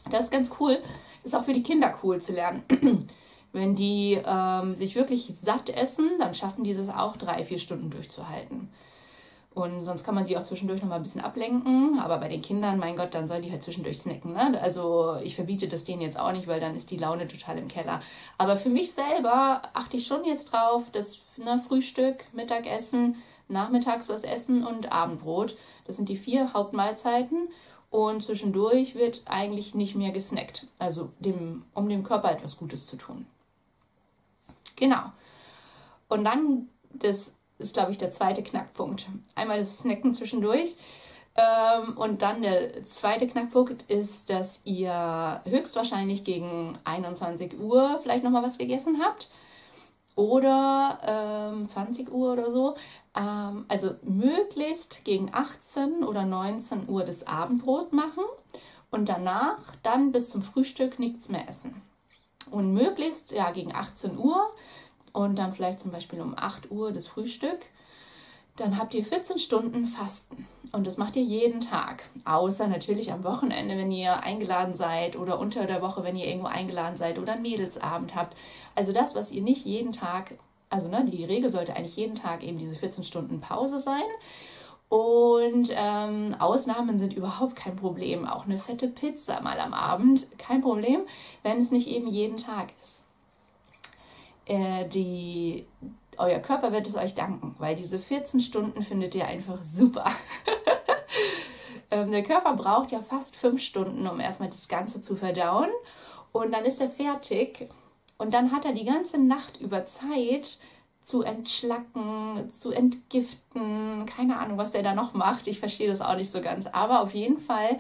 Das 0.10 0.26
ist 0.26 0.32
ganz 0.32 0.50
cool. 0.60 0.80
Ist 1.24 1.36
auch 1.36 1.44
für 1.44 1.54
die 1.54 1.64
Kinder 1.64 1.94
cool 2.04 2.20
zu 2.22 2.34
lernen. 2.34 2.64
Wenn 3.54 3.76
die 3.76 4.20
ähm, 4.26 4.74
sich 4.76 4.96
wirklich 4.96 5.34
satt 5.44 5.70
essen, 5.70 6.10
dann 6.20 6.34
schaffen 6.34 6.64
die 6.64 6.72
es 6.72 6.90
auch 6.90 7.18
drei, 7.18 7.44
vier 7.44 7.60
Stunden 7.60 7.90
durchzuhalten. 7.90 8.70
Und 9.54 9.84
sonst 9.84 10.06
kann 10.06 10.16
man 10.16 10.26
sie 10.26 10.38
auch 10.38 10.44
zwischendurch 10.44 10.82
noch 10.82 10.88
mal 10.88 10.96
ein 10.96 11.04
bisschen 11.04 11.22
ablenken. 11.22 12.00
Aber 12.00 12.20
bei 12.20 12.30
den 12.30 12.42
Kindern, 12.42 12.80
mein 12.80 12.96
Gott, 12.96 13.14
dann 13.14 13.28
sollen 13.28 13.42
die 13.42 13.52
halt 13.52 13.62
zwischendurch 13.62 13.98
snacken. 13.98 14.32
Ne? 14.32 14.58
Also 14.62 15.18
ich 15.22 15.36
verbiete 15.36 15.68
das 15.68 15.84
denen 15.84 16.02
jetzt 16.02 16.18
auch 16.18 16.32
nicht, 16.32 16.48
weil 16.48 16.62
dann 16.62 16.76
ist 16.76 16.90
die 16.90 16.98
Laune 16.98 17.28
total 17.28 17.58
im 17.58 17.68
Keller. 17.68 18.00
Aber 18.38 18.56
für 18.56 18.70
mich 18.70 18.94
selber 18.94 19.62
achte 19.74 19.98
ich 19.98 20.08
schon 20.08 20.24
jetzt 20.24 20.54
drauf, 20.54 20.92
dass 20.92 21.18
ne, 21.36 21.60
Frühstück, 21.60 22.24
Mittagessen, 22.32 23.18
nachmittags 23.50 24.08
was 24.08 24.24
essen 24.24 24.66
und 24.66 24.94
Abendbrot. 24.94 25.58
Das 25.86 25.98
sind 25.98 26.08
die 26.08 26.16
vier 26.16 26.54
Hauptmahlzeiten. 26.54 27.50
Und 27.92 28.24
zwischendurch 28.24 28.96
wird 28.96 29.22
eigentlich 29.26 29.76
nicht 29.76 29.96
mehr 29.96 30.12
gesnackt. 30.12 30.66
Also 30.80 31.12
dem, 31.20 31.66
um 31.76 31.88
dem 31.90 32.04
Körper 32.04 32.32
etwas 32.32 32.58
Gutes 32.58 32.88
zu 32.88 32.96
tun. 32.96 33.28
Genau. 34.78 35.12
Und 36.08 36.24
dann, 36.24 36.70
das 36.94 37.34
ist, 37.60 37.74
glaube 37.74 37.92
ich, 37.92 37.98
der 37.98 38.12
zweite 38.12 38.44
Knackpunkt. 38.44 39.08
Einmal 39.36 39.60
das 39.60 39.80
Snacken 39.80 40.16
zwischendurch. 40.16 40.76
Ähm, 41.36 41.98
und 41.98 42.22
dann 42.22 42.42
der 42.42 42.84
zweite 42.86 43.28
Knackpunkt 43.28 43.84
ist, 43.84 44.30
dass 44.30 44.62
ihr 44.66 45.42
höchstwahrscheinlich 45.46 46.24
gegen 46.24 46.78
21 46.86 47.60
Uhr 47.60 48.00
vielleicht 48.02 48.24
nochmal 48.24 48.44
was 48.44 48.58
gegessen 48.58 49.02
habt. 49.04 49.30
oder 50.16 51.00
ähm, 51.54 51.68
20 51.68 52.12
Uhr 52.12 52.34
oder 52.34 52.52
so. 52.52 52.76
Ähm, 53.16 53.66
also 53.68 53.96
möglichst 54.04 55.04
gegen 55.04 55.34
18 55.34 56.04
oder 56.04 56.26
19 56.26 56.88
Uhr 56.90 57.04
das 57.04 57.28
Abendbrot 57.28 57.94
machen 57.94 58.24
und 58.90 59.10
danach 59.10 59.60
dann 59.84 60.12
bis 60.12 60.30
zum 60.30 60.42
Frühstück 60.42 61.00
nichts 61.00 61.30
mehr 61.30 61.48
essen. 61.48 61.82
Und 62.50 62.74
möglichst 62.74 63.32
ja 63.32 63.52
gegen 63.52 63.74
18 63.74 64.18
Uhr 64.18 64.52
und 65.14 65.38
dann 65.40 65.54
vielleicht 65.54 65.82
zum 65.82 65.92
Beispiel 65.92 66.22
um 66.22 66.38
8 66.38 66.72
Uhr 66.72 66.92
das 66.92 67.08
Frühstück. 67.08 67.60
Dann 68.58 68.78
habt 68.78 68.94
ihr 68.94 69.04
14 69.04 69.40
Stunden 69.40 69.86
Fasten. 69.86 70.48
Und 70.74 70.88
das 70.88 70.98
macht 70.98 71.16
ihr 71.16 71.24
jeden 71.24 71.62
Tag. 71.62 72.04
Außer 72.26 72.68
natürlich 72.68 73.12
am 73.12 73.24
Wochenende, 73.24 73.78
wenn 73.78 73.92
ihr 73.92 74.22
eingeladen 74.24 74.76
seid 74.76 75.16
oder 75.18 75.40
unter 75.40 75.66
der 75.66 75.82
Woche, 75.82 76.04
wenn 76.04 76.16
ihr 76.16 76.28
irgendwo 76.28 76.48
eingeladen 76.48 76.98
seid 76.98 77.18
oder 77.18 77.34
einen 77.34 77.42
Mädelsabend 77.42 78.16
habt. 78.16 78.38
Also 78.76 78.94
das, 78.94 79.16
was 79.16 79.32
ihr 79.32 79.42
nicht 79.42 79.66
jeden 79.66 79.92
Tag, 79.92 80.36
also 80.72 80.88
ne, 80.88 81.06
die 81.06 81.26
Regel 81.26 81.52
sollte 81.52 81.76
eigentlich 81.76 81.98
jeden 81.98 82.16
Tag 82.16 82.44
eben 82.44 82.58
diese 82.58 82.76
14 82.76 83.04
Stunden 83.04 83.42
Pause 83.42 83.80
sein. 83.80 84.04
Und 84.88 85.70
ähm, 85.74 86.36
Ausnahmen 86.40 86.98
sind 86.98 87.14
überhaupt 87.14 87.56
kein 87.56 87.76
Problem. 87.76 88.26
Auch 88.26 88.46
eine 88.46 88.58
fette 88.58 88.88
Pizza 88.88 89.42
mal 89.42 89.60
am 89.60 89.74
Abend, 89.74 90.28
kein 90.38 90.62
Problem, 90.62 91.02
wenn 91.44 91.60
es 91.60 91.72
nicht 91.72 91.88
eben 91.88 92.08
jeden 92.08 92.38
Tag 92.38 92.70
ist. 92.82 93.06
Äh, 94.46 94.88
die, 94.88 95.66
euer 96.18 96.40
Körper 96.40 96.72
wird 96.72 96.88
es 96.88 96.96
euch 96.96 97.16
danken, 97.16 97.56
weil 97.58 97.76
diese 97.76 98.00
14 98.00 98.40
Stunden 98.40 98.82
findet 98.82 99.14
ihr 99.14 99.28
einfach 99.28 99.62
super. 99.62 100.10
ähm, 101.92 102.12
der 102.12 102.24
Körper 102.24 102.54
braucht 102.54 102.92
ja 102.92 103.02
fast 103.02 103.36
fünf 103.36 103.62
Stunden, 103.62 104.08
um 104.08 104.20
erstmal 104.20 104.50
das 104.50 104.68
Ganze 104.68 105.02
zu 105.02 105.16
verdauen. 105.16 105.70
Und 106.32 106.54
dann 106.54 106.66
ist 106.66 106.80
er 106.80 106.90
fertig. 106.90 107.70
Und 108.22 108.36
dann 108.36 108.52
hat 108.52 108.66
er 108.66 108.74
die 108.74 108.86
ganze 108.86 109.18
Nacht 109.18 109.60
über 109.60 109.88
Zeit 109.88 110.60
zu 111.02 111.24
entschlacken, 111.24 112.52
zu 112.52 112.72
entgiften. 112.72 114.06
Keine 114.06 114.38
Ahnung, 114.38 114.60
was 114.60 114.72
der 114.72 114.84
da 114.84 114.94
noch 114.94 115.16
macht. 115.16 115.48
Ich 115.48 115.60
verstehe 115.60 115.88
das 115.88 116.02
auch 116.02 116.16
nicht 116.16 116.32
so 116.32 116.40
ganz. 116.40 116.68
Aber 116.68 117.02
auf 117.02 117.16
jeden 117.16 117.40
Fall 117.40 117.80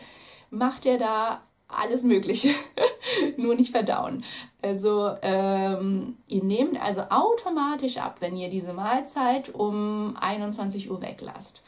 macht 0.50 0.88
er 0.88 0.98
da 0.98 1.43
alles 1.67 2.01
Mögliche, 2.01 2.50
nur 3.38 3.53
nicht 3.53 3.69
verdauen. 3.69 4.24
Also 4.63 5.15
ähm, 5.21 6.17
ihr 6.25 6.43
nehmt 6.43 6.81
also 6.81 7.01
automatisch 7.12 7.98
ab, 7.98 8.15
wenn 8.19 8.36
ihr 8.36 8.50
diese 8.50 8.74
Mahlzeit 8.74 9.53
um 9.53 10.17
21 10.19 10.89
Uhr 10.89 11.03
weglasst. 11.03 11.63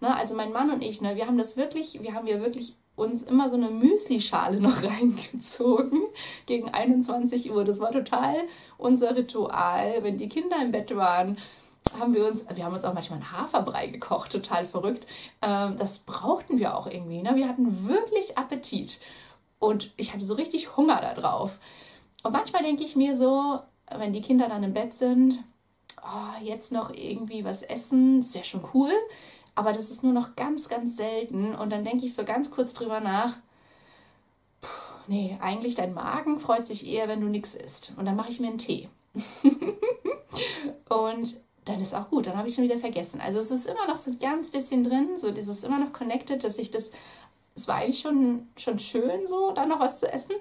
Ne, 0.00 0.14
also 0.14 0.36
mein 0.36 0.52
Mann 0.52 0.70
und 0.70 0.82
ich, 0.82 1.00
ne, 1.00 1.16
wir 1.16 1.26
haben 1.26 1.38
das 1.38 1.56
wirklich, 1.56 2.02
wir 2.02 2.12
haben 2.12 2.26
ja 2.26 2.42
wirklich 2.42 2.76
uns 2.98 3.22
immer 3.22 3.48
so 3.48 3.56
eine 3.56 3.70
Müslischale 3.70 4.60
noch 4.60 4.82
reingezogen 4.82 6.02
gegen 6.46 6.68
21 6.68 7.50
Uhr. 7.50 7.64
Das 7.64 7.80
war 7.80 7.92
total 7.92 8.36
unser 8.76 9.16
Ritual. 9.16 10.02
Wenn 10.02 10.18
die 10.18 10.28
Kinder 10.28 10.56
im 10.60 10.72
Bett 10.72 10.94
waren, 10.96 11.38
haben 11.98 12.14
wir 12.14 12.26
uns, 12.26 12.44
wir 12.52 12.64
haben 12.64 12.74
uns 12.74 12.84
auch 12.84 12.94
manchmal 12.94 13.18
einen 13.18 13.32
Haferbrei 13.32 13.86
gekocht, 13.86 14.32
total 14.32 14.66
verrückt. 14.66 15.06
Ähm, 15.42 15.76
das 15.76 16.00
brauchten 16.00 16.58
wir 16.58 16.76
auch 16.76 16.86
irgendwie. 16.86 17.22
Ne? 17.22 17.34
Wir 17.34 17.48
hatten 17.48 17.88
wirklich 17.88 18.36
Appetit. 18.36 19.00
Und 19.58 19.92
ich 19.96 20.12
hatte 20.12 20.24
so 20.24 20.34
richtig 20.34 20.76
Hunger 20.76 21.00
da 21.00 21.14
drauf. 21.14 21.58
Und 22.22 22.32
manchmal 22.32 22.62
denke 22.62 22.84
ich 22.84 22.96
mir 22.96 23.16
so, 23.16 23.58
wenn 23.96 24.12
die 24.12 24.22
Kinder 24.22 24.48
dann 24.48 24.62
im 24.62 24.74
Bett 24.74 24.94
sind, 24.94 25.42
oh, 26.02 26.44
jetzt 26.44 26.72
noch 26.72 26.90
irgendwie 26.90 27.44
was 27.44 27.62
essen, 27.62 28.20
das 28.20 28.34
wäre 28.34 28.44
schon 28.44 28.64
cool. 28.74 28.92
Aber 29.58 29.72
das 29.72 29.90
ist 29.90 30.04
nur 30.04 30.12
noch 30.12 30.36
ganz, 30.36 30.68
ganz 30.68 30.96
selten. 30.96 31.52
Und 31.52 31.72
dann 31.72 31.82
denke 31.82 32.04
ich 32.04 32.14
so 32.14 32.24
ganz 32.24 32.52
kurz 32.52 32.74
drüber 32.74 33.00
nach, 33.00 33.34
puh, 34.60 34.94
nee, 35.08 35.36
eigentlich 35.40 35.74
dein 35.74 35.94
Magen 35.94 36.38
freut 36.38 36.64
sich 36.64 36.86
eher, 36.86 37.08
wenn 37.08 37.20
du 37.20 37.26
nichts 37.26 37.56
isst. 37.56 37.92
Und 37.96 38.06
dann 38.06 38.14
mache 38.14 38.30
ich 38.30 38.38
mir 38.38 38.46
einen 38.46 38.58
Tee. 38.58 38.88
und 40.88 41.36
dann 41.64 41.80
ist 41.80 41.92
auch 41.92 42.08
gut, 42.08 42.28
dann 42.28 42.36
habe 42.36 42.46
ich 42.46 42.54
schon 42.54 42.62
wieder 42.62 42.78
vergessen. 42.78 43.20
Also 43.20 43.40
es 43.40 43.50
ist 43.50 43.66
immer 43.66 43.88
noch 43.88 43.96
so 43.96 44.12
ein 44.12 44.20
ganz 44.20 44.52
bisschen 44.52 44.84
drin, 44.84 45.18
so 45.20 45.32
dieses 45.32 45.64
immer 45.64 45.80
noch 45.80 45.92
connected, 45.92 46.44
dass 46.44 46.56
ich 46.56 46.70
das 46.70 46.92
es 47.56 47.66
war 47.66 47.78
eigentlich 47.78 47.98
schon, 47.98 48.46
schon 48.56 48.78
schön, 48.78 49.26
so 49.26 49.50
da 49.50 49.66
noch 49.66 49.80
was 49.80 49.98
zu 49.98 50.10
essen. 50.10 50.36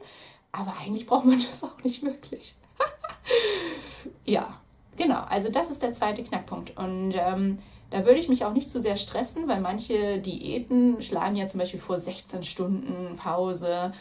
Aber 0.52 0.76
eigentlich 0.80 1.08
braucht 1.08 1.26
man 1.26 1.40
das 1.48 1.64
auch 1.64 1.84
nicht 1.84 2.04
wirklich. 2.04 2.54
ja, 4.26 4.62
genau. 4.96 5.24
Also 5.24 5.50
das 5.50 5.72
ist 5.72 5.82
der 5.82 5.94
zweite 5.94 6.24
Knackpunkt. 6.24 6.78
Und 6.78 7.14
ähm, 7.16 7.58
da 7.90 8.06
würde 8.06 8.20
ich 8.20 8.30
mich 8.30 8.44
auch 8.44 8.54
nicht 8.54 8.70
zu 8.70 8.82
sehr 8.82 8.98
stressen, 8.98 9.48
weil 9.48 9.62
manche 9.62 10.20
Diäten 10.20 11.02
schlagen 11.02 11.36
ja 11.36 11.48
zum 11.48 11.60
Beispiel 11.60 11.80
vor 11.80 12.00
16 12.00 12.44
Stunden 12.44 13.16
Pause. 13.16 13.94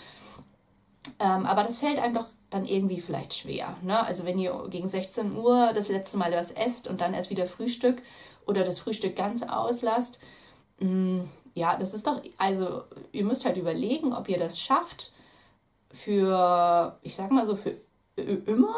Ähm, 1.21 1.47
aber 1.47 1.63
das 1.63 1.79
fällt 1.79 1.99
einem 1.99 2.15
doch 2.15 2.27
dann 2.51 2.67
irgendwie 2.67 3.01
vielleicht 3.01 3.35
schwer. 3.35 3.77
Ne? 3.83 4.05
Also 4.05 4.25
wenn 4.25 4.39
ihr 4.39 4.67
gegen 4.71 4.89
16 4.89 5.37
Uhr 5.37 5.73
das 5.75 5.89
letzte 5.89 6.17
Mal 6.17 6.33
was 6.33 6.51
esst 6.53 6.89
und 6.89 7.01
dann 7.01 7.15
erst 7.15 7.31
wieder 7.31 7.47
Frühstück 7.47 8.03
oder 8.47 8.65
das 8.65 8.79
Frühstück 8.79 9.17
ganz 9.17 9.43
auslasst, 9.43 10.21
mh, 10.79 10.89
mm, 10.89 11.29
ja, 11.55 11.79
das 11.79 11.95
ist 11.95 12.07
doch, 12.07 12.21
also 12.37 12.83
ihr 13.13 13.25
müsst 13.25 13.47
halt 13.47 13.57
überlegen, 13.57 14.13
ob 14.13 14.29
ihr 14.29 14.39
das 14.39 14.61
schafft 14.61 15.15
für, 15.91 16.99
ich 17.01 17.17
sag 17.17 17.31
mal 17.31 17.47
so, 17.47 17.57
für 17.57 17.79
immer, 18.17 18.75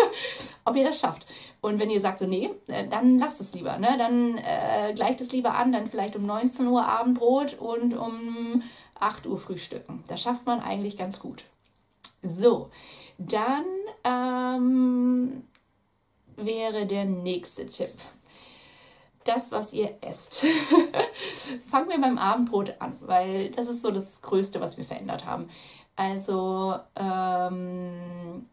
ob 0.64 0.76
ihr 0.76 0.84
das 0.84 1.00
schafft. 1.00 1.26
Und 1.60 1.80
wenn 1.80 1.90
ihr 1.90 2.00
sagt 2.00 2.18
so, 2.18 2.26
nee, 2.26 2.50
äh, 2.68 2.86
dann 2.88 3.18
lasst 3.18 3.40
es 3.40 3.54
lieber, 3.54 3.78
ne? 3.78 3.96
Dann 3.98 4.38
äh, 4.38 4.92
gleicht 4.94 5.20
es 5.20 5.32
lieber 5.32 5.54
an, 5.54 5.72
dann 5.72 5.88
vielleicht 5.88 6.16
um 6.16 6.26
19 6.26 6.66
Uhr 6.66 6.86
Abendbrot 6.86 7.54
und 7.54 7.94
um 7.94 8.62
8 8.98 9.26
Uhr 9.26 9.38
Frühstücken. 9.38 10.04
Das 10.08 10.22
schafft 10.22 10.46
man 10.46 10.60
eigentlich 10.60 10.96
ganz 10.96 11.18
gut. 11.18 11.44
So, 12.22 12.70
dann 13.18 13.64
ähm, 14.04 15.44
wäre 16.36 16.86
der 16.86 17.04
nächste 17.04 17.66
Tipp 17.66 17.92
das, 19.24 19.52
was 19.52 19.72
ihr 19.72 19.96
esst. 20.02 20.46
Fangen 21.70 21.88
wir 21.88 22.00
beim 22.00 22.18
Abendbrot 22.18 22.74
an, 22.78 22.96
weil 23.00 23.50
das 23.50 23.68
ist 23.68 23.82
so 23.82 23.90
das 23.90 24.22
Größte, 24.22 24.60
was 24.60 24.76
wir 24.76 24.84
verändert 24.84 25.26
haben. 25.26 25.48
Also, 25.96 26.76
ähm, 26.94 28.46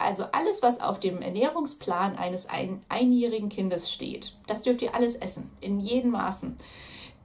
also 0.00 0.24
alles, 0.32 0.62
was 0.62 0.80
auf 0.80 0.98
dem 0.98 1.22
Ernährungsplan 1.22 2.16
eines 2.16 2.48
ein, 2.48 2.82
einjährigen 2.88 3.48
Kindes 3.48 3.92
steht, 3.92 4.34
das 4.46 4.62
dürft 4.62 4.82
ihr 4.82 4.94
alles 4.94 5.14
essen, 5.16 5.50
in 5.60 5.80
jedem 5.80 6.12
Maßen. 6.12 6.56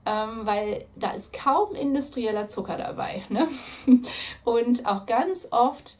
Ähm, 0.04 0.40
weil 0.44 0.86
da 0.94 1.10
ist 1.10 1.32
kaum 1.32 1.74
industrieller 1.74 2.48
Zucker 2.48 2.76
dabei. 2.76 3.24
Ne? 3.28 3.48
Und 4.44 4.86
auch 4.86 5.06
ganz 5.06 5.48
oft 5.50 5.98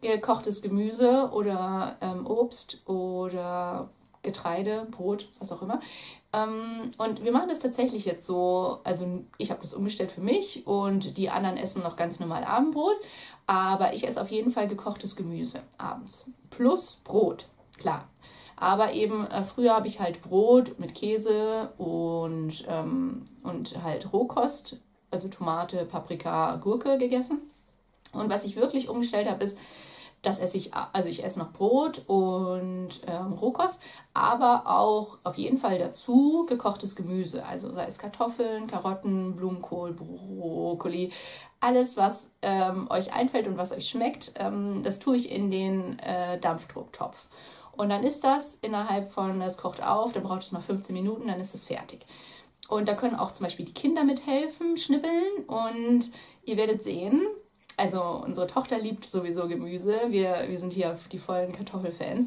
gekochtes 0.00 0.62
Gemüse 0.62 1.30
oder 1.32 1.96
ähm, 2.00 2.26
Obst 2.26 2.82
oder 2.86 3.90
Getreide, 4.22 4.86
Brot, 4.90 5.28
was 5.38 5.52
auch 5.52 5.62
immer. 5.62 5.80
Ähm, 6.32 6.92
und 6.98 7.24
wir 7.24 7.32
machen 7.32 7.48
das 7.48 7.60
tatsächlich 7.60 8.04
jetzt 8.04 8.26
so, 8.26 8.80
also 8.84 9.06
ich 9.38 9.50
habe 9.50 9.62
das 9.62 9.72
umgestellt 9.72 10.10
für 10.10 10.20
mich 10.20 10.66
und 10.66 11.16
die 11.16 11.30
anderen 11.30 11.56
essen 11.56 11.82
noch 11.82 11.96
ganz 11.96 12.20
normal 12.20 12.44
Abendbrot, 12.44 12.96
aber 13.48 13.94
ich 13.94 14.06
esse 14.06 14.20
auf 14.20 14.30
jeden 14.30 14.52
Fall 14.52 14.68
gekochtes 14.68 15.16
Gemüse 15.16 15.62
abends. 15.78 16.26
Plus 16.50 16.98
Brot, 17.02 17.48
klar. 17.78 18.06
Aber 18.56 18.92
eben 18.92 19.26
äh, 19.26 19.42
früher 19.42 19.74
habe 19.74 19.88
ich 19.88 20.00
halt 20.00 20.20
Brot 20.20 20.78
mit 20.78 20.94
Käse 20.94 21.70
und, 21.78 22.66
ähm, 22.68 23.24
und 23.42 23.82
halt 23.82 24.12
Rohkost, 24.12 24.76
also 25.10 25.28
Tomate, 25.28 25.86
Paprika, 25.86 26.56
Gurke 26.56 26.98
gegessen. 26.98 27.38
Und 28.12 28.28
was 28.28 28.44
ich 28.44 28.56
wirklich 28.56 28.90
umgestellt 28.90 29.30
habe, 29.30 29.44
ist, 29.44 29.56
das 30.22 30.40
esse 30.40 30.56
ich, 30.56 30.72
also 30.74 31.08
ich 31.08 31.24
esse 31.24 31.38
noch 31.38 31.52
Brot 31.52 32.02
und 32.06 32.88
ähm, 33.06 33.32
Rohkost, 33.32 33.80
aber 34.14 34.64
auch 34.66 35.18
auf 35.22 35.36
jeden 35.36 35.58
Fall 35.58 35.78
dazu 35.78 36.44
gekochtes 36.48 36.96
Gemüse. 36.96 37.46
Also 37.46 37.72
sei 37.72 37.86
es 37.86 37.98
Kartoffeln, 37.98 38.66
Karotten, 38.66 39.36
Blumenkohl, 39.36 39.92
Brokkoli, 39.92 41.12
alles, 41.60 41.96
was 41.96 42.28
ähm, 42.42 42.88
euch 42.90 43.12
einfällt 43.12 43.46
und 43.46 43.58
was 43.58 43.72
euch 43.72 43.88
schmeckt, 43.88 44.32
ähm, 44.36 44.82
das 44.82 44.98
tue 44.98 45.16
ich 45.16 45.30
in 45.30 45.50
den 45.50 45.98
äh, 46.00 46.38
Dampfdrucktopf. 46.40 47.26
Und 47.72 47.90
dann 47.90 48.02
ist 48.02 48.24
das 48.24 48.58
innerhalb 48.60 49.12
von, 49.12 49.40
es 49.40 49.56
kocht 49.56 49.82
auf, 49.82 50.12
dann 50.12 50.24
braucht 50.24 50.42
es 50.42 50.52
noch 50.52 50.62
15 50.62 50.92
Minuten, 50.92 51.28
dann 51.28 51.38
ist 51.38 51.54
es 51.54 51.64
fertig. 51.64 52.04
Und 52.68 52.88
da 52.88 52.94
können 52.94 53.14
auch 53.14 53.30
zum 53.30 53.44
Beispiel 53.44 53.66
die 53.66 53.74
Kinder 53.74 54.04
mithelfen, 54.04 54.76
schnippeln 54.76 55.44
und 55.46 56.10
ihr 56.44 56.56
werdet 56.56 56.82
sehen, 56.82 57.26
also 57.78 58.22
unsere 58.24 58.46
Tochter 58.46 58.78
liebt 58.78 59.04
sowieso 59.04 59.48
Gemüse. 59.48 60.00
Wir, 60.08 60.44
wir 60.48 60.58
sind 60.58 60.72
hier 60.72 60.96
die 61.12 61.18
vollen 61.18 61.52
Kartoffelfans 61.52 62.26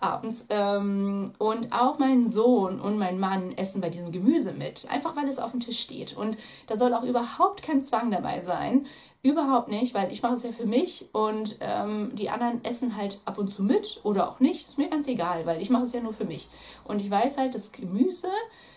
abends. 0.00 0.46
Ähm, 0.48 1.32
und 1.38 1.72
auch 1.72 1.98
mein 1.98 2.28
Sohn 2.28 2.80
und 2.80 2.98
mein 2.98 3.18
Mann 3.18 3.56
essen 3.56 3.80
bei 3.80 3.90
diesem 3.90 4.12
Gemüse 4.12 4.52
mit, 4.52 4.88
einfach 4.90 5.16
weil 5.16 5.28
es 5.28 5.38
auf 5.38 5.50
dem 5.50 5.60
Tisch 5.60 5.80
steht. 5.80 6.16
Und 6.16 6.38
da 6.66 6.76
soll 6.76 6.94
auch 6.94 7.04
überhaupt 7.04 7.62
kein 7.62 7.84
Zwang 7.84 8.10
dabei 8.10 8.42
sein. 8.42 8.86
Überhaupt 9.24 9.68
nicht, 9.68 9.94
weil 9.94 10.10
ich 10.10 10.22
mache 10.22 10.34
es 10.34 10.42
ja 10.42 10.50
für 10.50 10.66
mich 10.66 11.06
und 11.12 11.56
ähm, 11.60 12.10
die 12.14 12.28
anderen 12.28 12.64
essen 12.64 12.96
halt 12.96 13.20
ab 13.24 13.38
und 13.38 13.52
zu 13.52 13.62
mit 13.62 14.00
oder 14.02 14.28
auch 14.28 14.40
nicht. 14.40 14.66
Ist 14.66 14.78
mir 14.78 14.88
ganz 14.88 15.06
egal, 15.06 15.46
weil 15.46 15.62
ich 15.62 15.70
mache 15.70 15.84
es 15.84 15.92
ja 15.92 16.00
nur 16.00 16.12
für 16.12 16.24
mich. 16.24 16.48
Und 16.84 17.00
ich 17.00 17.08
weiß 17.08 17.38
halt, 17.38 17.54
das 17.54 17.70
Gemüse, 17.70 18.28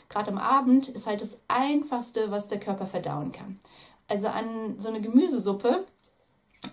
gerade 0.08 0.29
am 0.29 0.38
Abend, 0.38 0.88
ist 0.89 1.08
halt 1.08 1.22
das 1.22 1.38
Einfachste, 1.48 2.29
was 2.29 2.48
der 2.48 2.60
Körper 2.60 2.86
verdauen 2.86 3.32
kann. 3.32 3.60
Also 4.08 4.27
an 4.27 4.75
so 4.77 4.89
eine 4.89 5.01
Gemüsesuppe 5.01 5.84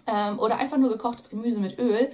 ähm, 0.06 0.38
oder 0.38 0.56
einfach 0.56 0.78
nur 0.78 0.90
gekochtes 0.90 1.30
Gemüse 1.30 1.60
mit 1.60 1.78
Öl, 1.78 2.10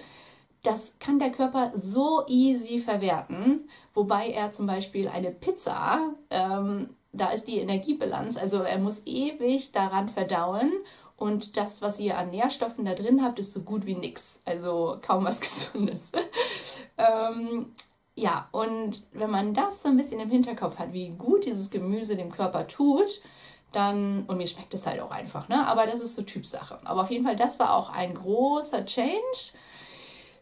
das 0.62 0.94
kann 0.98 1.18
der 1.18 1.30
Körper 1.30 1.72
so 1.74 2.24
easy 2.26 2.80
verwerten, 2.80 3.68
wobei 3.94 4.30
er 4.30 4.52
zum 4.52 4.66
Beispiel 4.66 5.08
eine 5.08 5.30
Pizza, 5.30 6.14
ähm, 6.30 6.90
da 7.12 7.30
ist 7.30 7.46
die 7.46 7.58
Energiebilanz, 7.58 8.36
also 8.36 8.62
er 8.62 8.78
muss 8.78 9.02
ewig 9.06 9.72
daran 9.72 10.08
verdauen 10.08 10.72
und 11.16 11.56
das, 11.56 11.82
was 11.82 11.98
ihr 11.98 12.16
an 12.16 12.30
Nährstoffen 12.30 12.84
da 12.84 12.94
drin 12.94 13.22
habt, 13.22 13.38
ist 13.38 13.52
so 13.52 13.62
gut 13.62 13.86
wie 13.86 13.96
nichts, 13.96 14.40
also 14.44 14.98
kaum 15.02 15.24
was 15.24 15.40
Gesundes. 15.40 16.10
ähm, 16.96 17.74
ja, 18.14 18.48
und 18.52 19.04
wenn 19.12 19.30
man 19.30 19.54
das 19.54 19.82
so 19.82 19.88
ein 19.88 19.96
bisschen 19.96 20.20
im 20.20 20.30
Hinterkopf 20.30 20.78
hat, 20.78 20.92
wie 20.92 21.10
gut 21.10 21.44
dieses 21.46 21.70
Gemüse 21.70 22.16
dem 22.16 22.32
Körper 22.32 22.66
tut, 22.66 23.20
dann, 23.72 24.24
und 24.26 24.38
mir 24.38 24.46
schmeckt 24.46 24.74
es 24.74 24.86
halt 24.86 25.00
auch 25.00 25.10
einfach, 25.10 25.48
ne? 25.48 25.66
Aber 25.66 25.86
das 25.86 26.00
ist 26.00 26.14
so 26.14 26.22
Typsache. 26.22 26.78
Aber 26.84 27.02
auf 27.02 27.10
jeden 27.10 27.24
Fall, 27.24 27.36
das 27.36 27.58
war 27.58 27.74
auch 27.74 27.90
ein 27.90 28.14
großer 28.14 28.86
Change, 28.86 29.52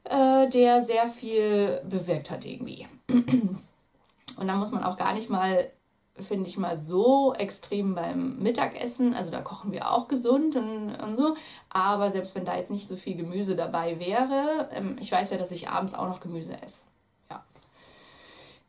äh, 0.04 0.48
der 0.48 0.82
sehr 0.82 1.08
viel 1.08 1.80
bewirkt 1.84 2.30
hat 2.30 2.44
irgendwie. 2.44 2.86
Und 3.08 4.48
dann 4.48 4.58
muss 4.58 4.70
man 4.70 4.84
auch 4.84 4.96
gar 4.96 5.14
nicht 5.14 5.30
mal, 5.30 5.70
finde 6.18 6.48
ich 6.48 6.58
mal, 6.58 6.76
so 6.76 7.34
extrem 7.34 7.94
beim 7.94 8.38
Mittagessen. 8.38 9.14
Also 9.14 9.30
da 9.30 9.40
kochen 9.40 9.72
wir 9.72 9.90
auch 9.90 10.08
gesund 10.08 10.56
und, 10.56 10.94
und 10.94 11.16
so. 11.16 11.36
Aber 11.70 12.10
selbst 12.10 12.34
wenn 12.34 12.44
da 12.44 12.56
jetzt 12.56 12.70
nicht 12.70 12.86
so 12.86 12.96
viel 12.96 13.16
Gemüse 13.16 13.56
dabei 13.56 13.98
wäre, 13.98 14.68
ähm, 14.72 14.98
ich 15.00 15.10
weiß 15.10 15.30
ja, 15.30 15.38
dass 15.38 15.50
ich 15.50 15.68
abends 15.68 15.94
auch 15.94 16.06
noch 16.06 16.20
Gemüse 16.20 16.60
esse. 16.62 16.84
Ja. 17.30 17.42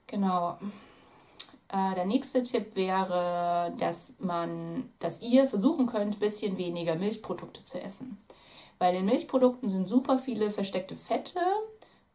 Genau. 0.08 0.58
Äh, 1.70 1.96
der 1.96 2.06
nächste 2.06 2.44
Tipp 2.44 2.76
wäre, 2.76 3.74
dass 3.78 4.14
man, 4.20 4.90
dass 5.00 5.22
ihr 5.22 5.48
versuchen 5.48 5.88
könnt, 5.88 6.16
ein 6.16 6.20
bisschen 6.20 6.58
weniger 6.58 6.96
Milchprodukte 6.96 7.64
zu 7.64 7.82
essen. 7.82 8.18
Weil 8.80 8.96
in 8.96 9.06
Milchprodukten 9.06 9.70
sind 9.70 9.88
super 9.88 10.20
viele 10.20 10.52
versteckte 10.52 10.96
Fette 10.96 11.40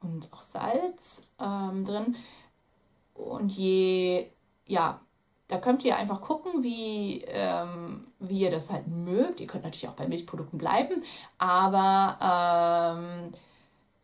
und 0.00 0.32
auch 0.32 0.42
Salz 0.42 1.22
ähm, 1.40 1.84
drin. 1.84 2.16
Und 3.14 3.52
je, 3.52 4.26
ja, 4.66 5.00
da 5.48 5.58
könnt 5.58 5.84
ihr 5.84 5.96
einfach 5.96 6.22
gucken, 6.22 6.62
wie, 6.62 7.22
ähm, 7.26 8.06
wie 8.20 8.40
ihr 8.40 8.50
das 8.50 8.70
halt 8.70 8.86
mögt. 8.86 9.40
Ihr 9.40 9.46
könnt 9.46 9.64
natürlich 9.64 9.88
auch 9.88 9.96
bei 9.96 10.08
Milchprodukten 10.08 10.58
bleiben, 10.58 11.02
aber 11.36 12.96
ähm, 12.96 13.32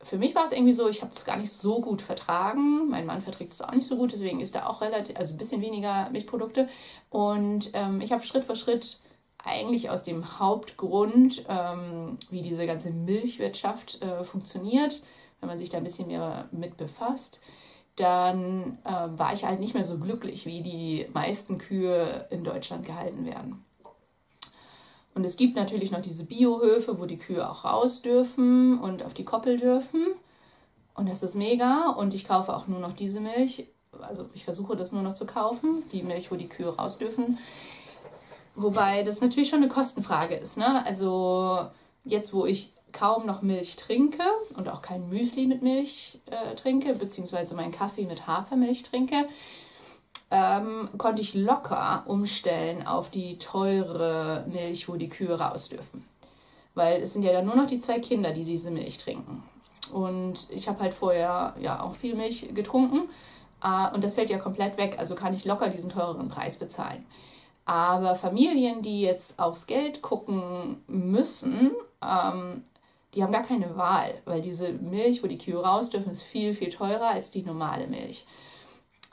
für 0.00 0.17
mich 0.17 0.35
war 0.35 0.45
es 0.45 0.52
irgendwie 0.52 0.73
so, 0.73 0.88
ich 0.88 1.02
habe 1.02 1.12
das 1.12 1.25
gar 1.25 1.37
nicht 1.37 1.52
so 1.52 1.81
gut 1.81 2.02
vertragen. 2.02 2.88
Mein 2.88 3.07
Mann 3.07 3.23
verträgt 3.23 3.52
es 3.52 3.62
auch 3.62 3.73
nicht 3.73 3.87
so 3.87 3.97
gut, 3.97 4.12
deswegen 4.12 4.40
ist 4.40 4.55
da 4.55 4.67
auch 4.67 4.81
relativ, 4.81 5.17
also 5.17 5.35
ein 5.35 5.38
bisschen 5.38 5.61
weniger 5.61 6.09
Milchprodukte. 6.11 6.69
Und 7.11 7.71
ähm, 7.73 8.00
ich 8.00 8.12
habe 8.12 8.23
Schritt 8.23 8.45
für 8.45 8.57
Schritt 8.57 9.00
eigentlich 9.43 9.90
aus 9.90 10.05
dem 10.05 10.38
Hauptgrund, 10.38 11.45
ähm, 11.49 12.19
wie 12.31 12.43
diese 12.43 12.67
ganze 12.67 12.90
Milchwirtschaft 12.90 14.00
äh, 14.02 14.25
funktioniert, 14.25 15.02
wenn 15.40 15.49
man 15.49 15.59
sich 15.59 15.71
da 15.71 15.78
ein 15.78 15.85
bisschen 15.85 16.09
mehr 16.09 16.49
mit 16.52 16.76
befasst, 16.76 17.40
dann 17.97 18.78
äh, 18.85 18.90
war 18.90 19.33
ich 19.33 19.45
halt 19.45 19.61
nicht 19.61 19.75
mehr 19.75 19.85
so 19.85 19.99
glücklich, 19.99 20.47
wie 20.47 20.62
die 20.62 21.09
meisten 21.12 21.59
Kühe 21.59 22.26
in 22.31 22.45
Deutschland 22.45 22.87
gehalten 22.87 23.25
werden. 23.25 23.64
Und 25.18 25.25
es 25.25 25.37
gibt 25.37 25.56
natürlich 25.56 25.90
noch 25.90 26.00
diese 26.00 26.22
Biohöfe, 26.22 27.00
wo 27.00 27.04
die 27.04 27.18
Kühe 27.18 27.50
auch 27.50 27.64
raus 27.64 28.02
dürfen 28.02 28.78
und 28.78 29.02
auf 29.02 29.14
die 29.14 29.25
Koppel 29.25 29.56
dürfen. 29.56 30.06
Und 30.94 31.08
das 31.08 31.25
ist 31.25 31.34
mega. 31.34 31.88
Und 31.88 32.14
ich 32.14 32.25
kaufe 32.25 32.54
auch 32.54 32.68
nur 32.68 32.78
noch 32.78 32.92
diese 32.92 33.18
Milch. 33.18 33.66
Also 34.00 34.26
ich 34.32 34.44
versuche 34.44 34.76
das 34.76 34.92
nur 34.92 35.02
noch 35.02 35.14
zu 35.14 35.26
kaufen, 35.26 35.82
die 35.90 36.04
Milch, 36.04 36.30
wo 36.30 36.37
die 36.37 36.48
Kühe 36.48 36.68
raus 36.68 36.98
dürfen. 36.98 37.38
Wobei 38.54 39.02
das 39.02 39.20
natürlich 39.20 39.48
schon 39.48 39.60
eine 39.64 39.68
Kostenfrage 39.68 40.37
ist. 40.37 40.56
Ne? 40.56 40.87
Also 40.87 41.66
jetzt, 42.04 42.32
wo 42.32 42.46
ich 42.46 42.72
kaum 42.92 43.26
noch 43.26 43.42
Milch 43.42 43.75
trinke 43.75 44.22
und 44.56 44.68
auch 44.68 44.82
kein 44.82 45.08
Müsli 45.08 45.46
mit 45.46 45.62
Milch 45.62 46.20
äh, 46.26 46.54
trinke, 46.54 46.94
beziehungsweise 46.94 47.56
meinen 47.56 47.72
Kaffee 47.72 48.04
mit 48.04 48.28
Hafermilch 48.28 48.84
trinke, 48.84 49.28
ähm, 50.30 50.88
konnte 50.99 51.23
ich 51.23 51.35
locker 51.35 52.04
umstellen 52.06 52.87
auf 52.87 53.11
die 53.11 53.38
teure 53.38 54.45
Milch, 54.49 54.88
wo 54.88 54.97
die 54.97 55.08
Kühe 55.08 55.38
raus 55.38 55.69
dürfen. 55.69 56.04
Weil 56.75 57.02
es 57.02 57.12
sind 57.12 57.23
ja 57.23 57.32
dann 57.32 57.47
nur 57.47 57.56
noch 57.56 57.67
die 57.67 57.80
zwei 57.80 57.99
Kinder, 57.99 58.32
die 58.32 58.45
diese 58.45 58.71
Milch 58.71 58.99
trinken. 58.99 59.43
Und 59.93 60.49
ich 60.50 60.69
habe 60.69 60.80
halt 60.80 60.95
vorher 60.95 61.54
ja 61.60 61.82
auch 61.82 61.95
viel 61.95 62.14
Milch 62.14 62.54
getrunken 62.54 63.08
äh, 63.62 63.95
und 63.95 64.04
das 64.04 64.14
fällt 64.14 64.30
ja 64.30 64.38
komplett 64.38 64.76
weg, 64.76 64.97
also 64.99 65.14
kann 65.14 65.34
ich 65.34 65.45
locker 65.45 65.69
diesen 65.71 65.91
teureren 65.91 66.28
Preis 66.28 66.56
bezahlen. 66.56 67.06
Aber 67.64 68.14
Familien, 68.14 68.82
die 68.82 69.02
jetzt 69.02 69.38
aufs 69.38 69.67
Geld 69.67 70.00
gucken 70.00 70.82
müssen, 70.86 71.73
ähm, 72.02 72.64
die 73.14 73.23
haben 73.23 73.32
gar 73.32 73.43
keine 73.43 73.76
Wahl, 73.76 74.14
weil 74.25 74.43
diese 74.43 74.73
Milch, 74.73 75.23
wo 75.23 75.26
die 75.26 75.38
Kühe 75.38 75.62
raus 75.62 75.91
dürfen, 75.91 76.12
ist 76.12 76.23
viel, 76.23 76.54
viel 76.54 76.71
teurer 76.71 77.08
als 77.08 77.30
die 77.30 77.43
normale 77.43 77.86
Milch. 77.86 78.26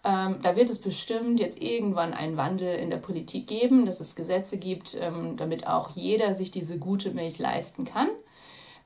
Ähm, 0.06 0.38
da 0.44 0.56
wird 0.56 0.70
es 0.70 0.80
bestimmt 0.80 1.39
jetzt 1.39 1.62
irgendwann 1.62 2.13
einen 2.13 2.38
Wandel 2.38 2.76
in 2.76 2.89
der 2.89 2.98
Politik 2.98 3.48
geben, 3.48 3.86
dass 3.86 4.00
es 4.00 4.15
Gesetze 4.15 4.58
gibt, 4.58 4.96
ähm, 5.02 5.36
damit 5.36 5.68
auch 5.68 5.91
jeder 5.91 6.36
sich 6.36 6.52
diese 6.52 6.78
gute 6.78 7.12
Milch 7.12 7.39
leisten 7.39 7.86
kann. 7.86 8.10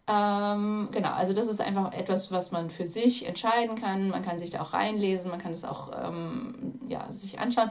Ähm, 0.07 0.87
genau, 0.91 1.11
also 1.11 1.33
das 1.33 1.47
ist 1.47 1.61
einfach 1.61 1.93
etwas, 1.93 2.31
was 2.31 2.51
man 2.51 2.69
für 2.71 2.87
sich 2.87 3.27
entscheiden 3.27 3.75
kann. 3.75 4.09
Man 4.09 4.23
kann 4.23 4.39
sich 4.39 4.49
da 4.49 4.61
auch 4.61 4.73
reinlesen, 4.73 5.29
man 5.29 5.41
kann 5.41 5.53
es 5.53 5.65
auch 5.65 5.91
ähm, 6.07 6.79
ja, 6.87 7.07
sich 7.15 7.39
anschauen 7.39 7.69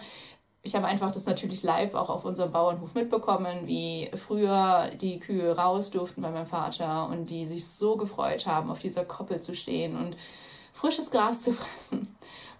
ich 0.63 0.75
habe 0.75 0.87
einfach 0.87 1.11
das 1.13 1.25
natürlich 1.25 1.63
live 1.63 1.95
auch 1.95 2.11
auf 2.11 2.25
unserem 2.25 2.53
Bauernhof 2.53 2.95
mitbekommen, 2.95 3.67
wie 3.67 4.11
früher 4.17 4.91
die 5.01 5.19
Kühe 5.19 5.57
raus 5.57 5.91
durften 5.91 6.21
bei 6.21 6.31
meinem 6.31 6.47
Vater 6.47 7.09
und 7.09 7.31
die 7.31 7.47
sich 7.47 7.67
so 7.67 7.97
gefreut 7.97 8.47
haben, 8.47 8.71
auf 8.71 8.81
dieser 8.81 9.05
Koppel 9.05 9.41
zu 9.41 9.55
stehen 9.55 9.97
und 9.97 10.17
frisches 10.73 11.11
Gras 11.11 11.43
zu 11.43 11.53
fressen. 11.53 12.15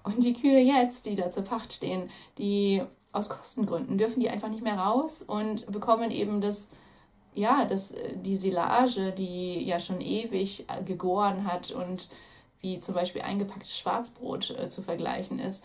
Und 0.09 0.25
die 0.25 0.35
Kühe 0.35 0.61
jetzt, 0.61 1.07
die 1.07 1.17
da 1.17 1.31
zur 1.31 1.45
Pacht 1.45 1.73
stehen, 1.73 2.11
die 2.39 2.83
aus 3.13 3.29
Kostengründen 3.29 3.99
dürfen 3.99 4.21
die 4.21 4.29
einfach 4.29 4.49
nicht 4.49 4.63
mehr 4.63 4.79
raus 4.79 5.23
und 5.23 5.71
bekommen 5.73 6.11
eben 6.11 6.41
das, 6.41 6.69
ja, 7.35 7.65
das, 7.65 7.95
die 8.17 8.37
Silage, 8.37 9.13
die 9.13 9.65
ja 9.65 9.81
schon 9.81 10.01
ewig 10.01 10.67
gegoren 10.85 11.45
hat 11.51 11.71
und 11.71 12.11
wie 12.61 12.81
zum 12.81 12.95
Beispiel 12.95 13.23
eingepacktes 13.23 13.79
Schwarzbrot 13.79 14.51
äh, 14.51 14.69
zu 14.69 14.83
vergleichen 14.83 15.39
ist 15.39 15.63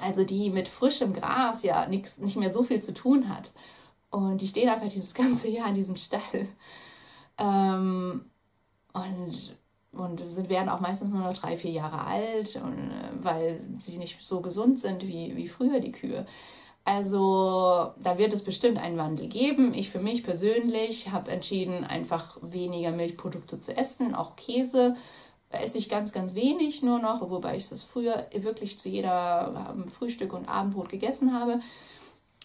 also 0.00 0.24
die 0.24 0.50
mit 0.50 0.68
frischem 0.68 1.12
Gras 1.12 1.62
ja 1.62 1.86
nix, 1.86 2.18
nicht 2.18 2.36
mehr 2.36 2.52
so 2.52 2.62
viel 2.62 2.82
zu 2.82 2.94
tun 2.94 3.28
hat. 3.28 3.52
Und 4.10 4.40
die 4.40 4.48
stehen 4.48 4.68
einfach 4.68 4.88
dieses 4.88 5.14
ganze 5.14 5.48
Jahr 5.48 5.68
in 5.68 5.74
diesem 5.74 5.96
Stall. 5.96 6.48
Ähm, 7.38 8.26
und 8.92 9.56
und 9.92 10.22
sind, 10.30 10.48
werden 10.48 10.68
auch 10.68 10.80
meistens 10.80 11.10
nur 11.10 11.20
noch 11.20 11.34
drei, 11.36 11.56
vier 11.56 11.70
Jahre 11.70 12.04
alt, 12.06 12.60
und, 12.62 12.90
äh, 12.90 13.24
weil 13.24 13.60
sie 13.78 13.98
nicht 13.98 14.22
so 14.22 14.40
gesund 14.40 14.80
sind 14.80 15.06
wie, 15.06 15.36
wie 15.36 15.48
früher 15.48 15.80
die 15.80 15.92
Kühe. 15.92 16.26
Also 16.84 17.92
da 18.02 18.18
wird 18.18 18.32
es 18.32 18.42
bestimmt 18.42 18.78
einen 18.78 18.98
Wandel 18.98 19.28
geben. 19.28 19.72
Ich 19.72 19.90
für 19.90 20.00
mich 20.00 20.24
persönlich 20.24 21.12
habe 21.12 21.30
entschieden, 21.30 21.84
einfach 21.84 22.38
weniger 22.42 22.90
Milchprodukte 22.90 23.60
zu 23.60 23.76
essen, 23.76 24.14
auch 24.14 24.34
Käse 24.34 24.96
esse 25.52 25.78
ich 25.78 25.88
ganz, 25.88 26.12
ganz 26.12 26.34
wenig 26.34 26.82
nur 26.82 26.98
noch, 26.98 27.20
wobei 27.30 27.56
ich 27.56 27.68
das 27.68 27.82
früher 27.82 28.26
wirklich 28.34 28.78
zu 28.78 28.88
jeder 28.88 29.74
Frühstück 29.92 30.32
und 30.32 30.48
Abendbrot 30.48 30.88
gegessen 30.88 31.38
habe. 31.38 31.60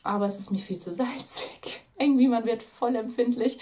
Aber 0.03 0.25
es 0.25 0.39
ist 0.39 0.51
mir 0.51 0.59
viel 0.59 0.79
zu 0.79 0.93
salzig. 0.93 1.83
irgendwie, 1.99 2.27
man 2.27 2.45
wird 2.45 2.63
voll 2.63 2.95
empfindlich. 2.95 3.59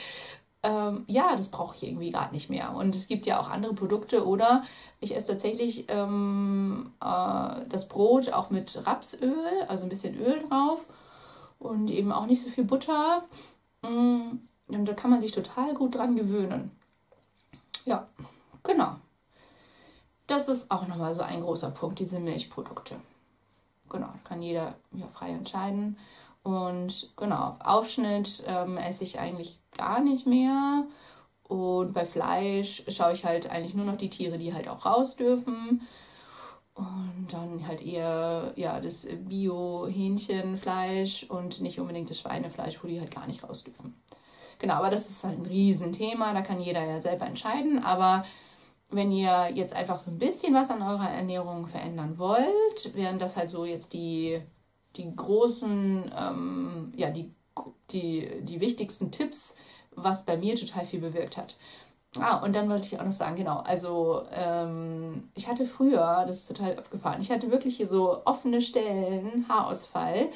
Ähm, 0.65 1.03
ja, 1.05 1.35
das 1.35 1.49
brauche 1.49 1.75
ich 1.75 1.83
irgendwie 1.83 2.11
gerade 2.11 2.33
nicht 2.33 2.49
mehr. 2.49 2.73
Und 2.75 2.95
es 2.95 3.07
gibt 3.07 3.27
ja 3.27 3.39
auch 3.39 3.49
andere 3.51 3.75
Produkte. 3.75 4.25
Oder 4.25 4.63
ich 4.99 5.15
esse 5.15 5.27
tatsächlich 5.27 5.85
ähm, 5.89 6.91
äh, 6.99 7.65
das 7.69 7.87
Brot 7.87 8.33
auch 8.33 8.49
mit 8.49 8.85
Rapsöl, 8.87 9.63
also 9.67 9.83
ein 9.83 9.89
bisschen 9.89 10.17
Öl 10.19 10.43
drauf 10.49 10.87
und 11.59 11.91
eben 11.91 12.11
auch 12.11 12.25
nicht 12.25 12.41
so 12.41 12.49
viel 12.49 12.63
Butter. 12.63 13.23
Mm, 13.83 14.39
und 14.67 14.85
da 14.85 14.93
kann 14.93 15.11
man 15.11 15.21
sich 15.21 15.31
total 15.31 15.75
gut 15.75 15.95
dran 15.95 16.15
gewöhnen. 16.15 16.71
Ja, 17.85 18.07
genau. 18.63 18.95
Das 20.25 20.47
ist 20.47 20.71
auch 20.71 20.87
nochmal 20.87 21.13
so 21.13 21.21
ein 21.21 21.41
großer 21.41 21.69
Punkt, 21.69 21.99
diese 21.99 22.19
Milchprodukte. 22.19 22.95
Genau, 23.87 24.09
kann 24.23 24.41
jeder 24.41 24.73
ja, 24.93 25.07
frei 25.07 25.29
entscheiden. 25.29 25.99
Und 26.45 27.11
genau, 27.17 27.57
Aufschnitt 27.59 28.43
ähm, 28.45 28.77
esse 28.77 29.03
ich 29.03 29.19
eigentlich 29.19 29.59
gar 29.75 29.99
nicht 29.99 30.27
mehr. 30.27 30.85
Und 31.47 31.91
bei 31.95 32.05
Fleisch 32.05 32.83
schaue 32.87 33.13
ich 33.13 33.25
halt 33.25 33.49
eigentlich 33.49 33.73
nur 33.73 33.85
noch 33.85 33.97
die 33.97 34.11
Tiere, 34.11 34.37
die 34.37 34.53
halt 34.53 34.67
auch 34.67 34.85
raus 34.85 35.15
dürfen. 35.15 35.81
Und 36.75 37.25
dann 37.31 37.67
halt 37.67 37.81
eher 37.81 38.53
ja, 38.57 38.79
das 38.79 39.07
Bio-Hähnchenfleisch 39.27 41.23
und 41.31 41.61
nicht 41.61 41.79
unbedingt 41.79 42.11
das 42.11 42.19
Schweinefleisch, 42.19 42.77
wo 42.83 42.87
die 42.87 42.99
halt 42.99 43.09
gar 43.09 43.25
nicht 43.25 43.43
raus 43.43 43.63
dürfen. 43.63 43.99
Genau, 44.59 44.75
aber 44.75 44.91
das 44.91 45.09
ist 45.09 45.23
halt 45.23 45.39
ein 45.39 45.47
Riesenthema, 45.47 46.31
da 46.33 46.43
kann 46.43 46.61
jeder 46.61 46.85
ja 46.85 47.01
selber 47.01 47.25
entscheiden. 47.25 47.83
Aber 47.83 48.23
wenn 48.91 49.11
ihr 49.11 49.49
jetzt 49.55 49.73
einfach 49.73 49.97
so 49.97 50.11
ein 50.11 50.19
bisschen 50.19 50.53
was 50.53 50.69
an 50.69 50.83
eurer 50.83 51.09
Ernährung 51.09 51.65
verändern 51.65 52.19
wollt, 52.19 52.93
wären 52.93 53.17
das 53.17 53.35
halt 53.35 53.49
so 53.49 53.65
jetzt 53.65 53.93
die, 53.93 54.43
die 54.95 55.15
großen, 55.15 56.11
ähm, 56.17 56.93
ja, 56.95 57.09
die, 57.09 57.31
die, 57.91 58.29
die 58.41 58.59
wichtigsten 58.59 59.11
Tipps, 59.11 59.53
was 59.95 60.25
bei 60.25 60.37
mir 60.37 60.55
total 60.55 60.85
viel 60.85 60.99
bewirkt 60.99 61.37
hat. 61.37 61.57
Ah, 62.17 62.37
und 62.37 62.55
dann 62.55 62.69
wollte 62.69 62.87
ich 62.87 62.99
auch 62.99 63.03
noch 63.03 63.11
sagen, 63.11 63.35
genau, 63.35 63.59
also 63.59 64.23
ähm, 64.31 65.29
ich 65.35 65.49
hatte 65.49 65.65
früher, 65.65 66.23
das 66.25 66.39
ist 66.39 66.47
total 66.47 66.77
abgefahren, 66.77 67.21
ich 67.21 67.29
hatte 67.29 67.51
wirklich 67.51 67.75
hier 67.75 67.87
so 67.87 68.21
offene 68.25 68.61
Stellen, 68.61 69.45
Haarausfall. 69.49 70.29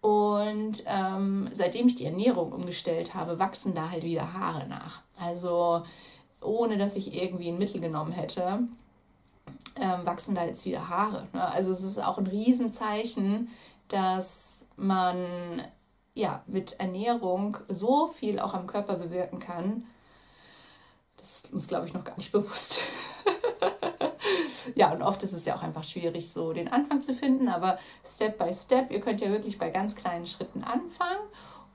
Und 0.00 0.82
ähm, 0.86 1.50
seitdem 1.52 1.86
ich 1.86 1.94
die 1.94 2.06
Ernährung 2.06 2.52
umgestellt 2.52 3.14
habe, 3.14 3.38
wachsen 3.38 3.74
da 3.74 3.90
halt 3.90 4.02
wieder 4.02 4.32
Haare 4.32 4.66
nach. 4.66 5.02
Also 5.18 5.82
ohne 6.40 6.78
dass 6.78 6.96
ich 6.96 7.14
irgendwie 7.14 7.48
ein 7.48 7.58
Mittel 7.58 7.80
genommen 7.80 8.12
hätte, 8.12 8.60
ähm, 9.76 10.06
wachsen 10.06 10.34
da 10.34 10.44
jetzt 10.44 10.64
wieder 10.64 10.88
Haare. 10.88 11.28
Ne? 11.32 11.42
Also 11.42 11.72
es 11.72 11.82
ist 11.82 12.02
auch 12.02 12.18
ein 12.18 12.26
Riesenzeichen, 12.26 13.48
dass 13.92 14.64
man 14.76 15.62
ja 16.14 16.42
mit 16.46 16.78
Ernährung 16.80 17.58
so 17.68 18.08
viel 18.08 18.40
auch 18.40 18.54
am 18.54 18.66
Körper 18.66 18.94
bewirken 18.94 19.38
kann. 19.38 19.86
Das 21.16 21.42
ist 21.42 21.52
uns, 21.52 21.68
glaube 21.68 21.86
ich, 21.86 21.92
noch 21.92 22.04
gar 22.04 22.16
nicht 22.16 22.32
bewusst. 22.32 22.82
ja, 24.74 24.92
und 24.92 25.02
oft 25.02 25.22
ist 25.22 25.32
es 25.32 25.44
ja 25.44 25.56
auch 25.56 25.62
einfach 25.62 25.84
schwierig, 25.84 26.30
so 26.30 26.52
den 26.52 26.68
Anfang 26.68 27.02
zu 27.02 27.14
finden, 27.14 27.48
aber 27.48 27.78
Step 28.06 28.38
by 28.38 28.52
Step, 28.52 28.90
ihr 28.90 29.00
könnt 29.00 29.20
ja 29.20 29.30
wirklich 29.30 29.58
bei 29.58 29.70
ganz 29.70 29.94
kleinen 29.94 30.26
Schritten 30.26 30.64
anfangen 30.64 31.28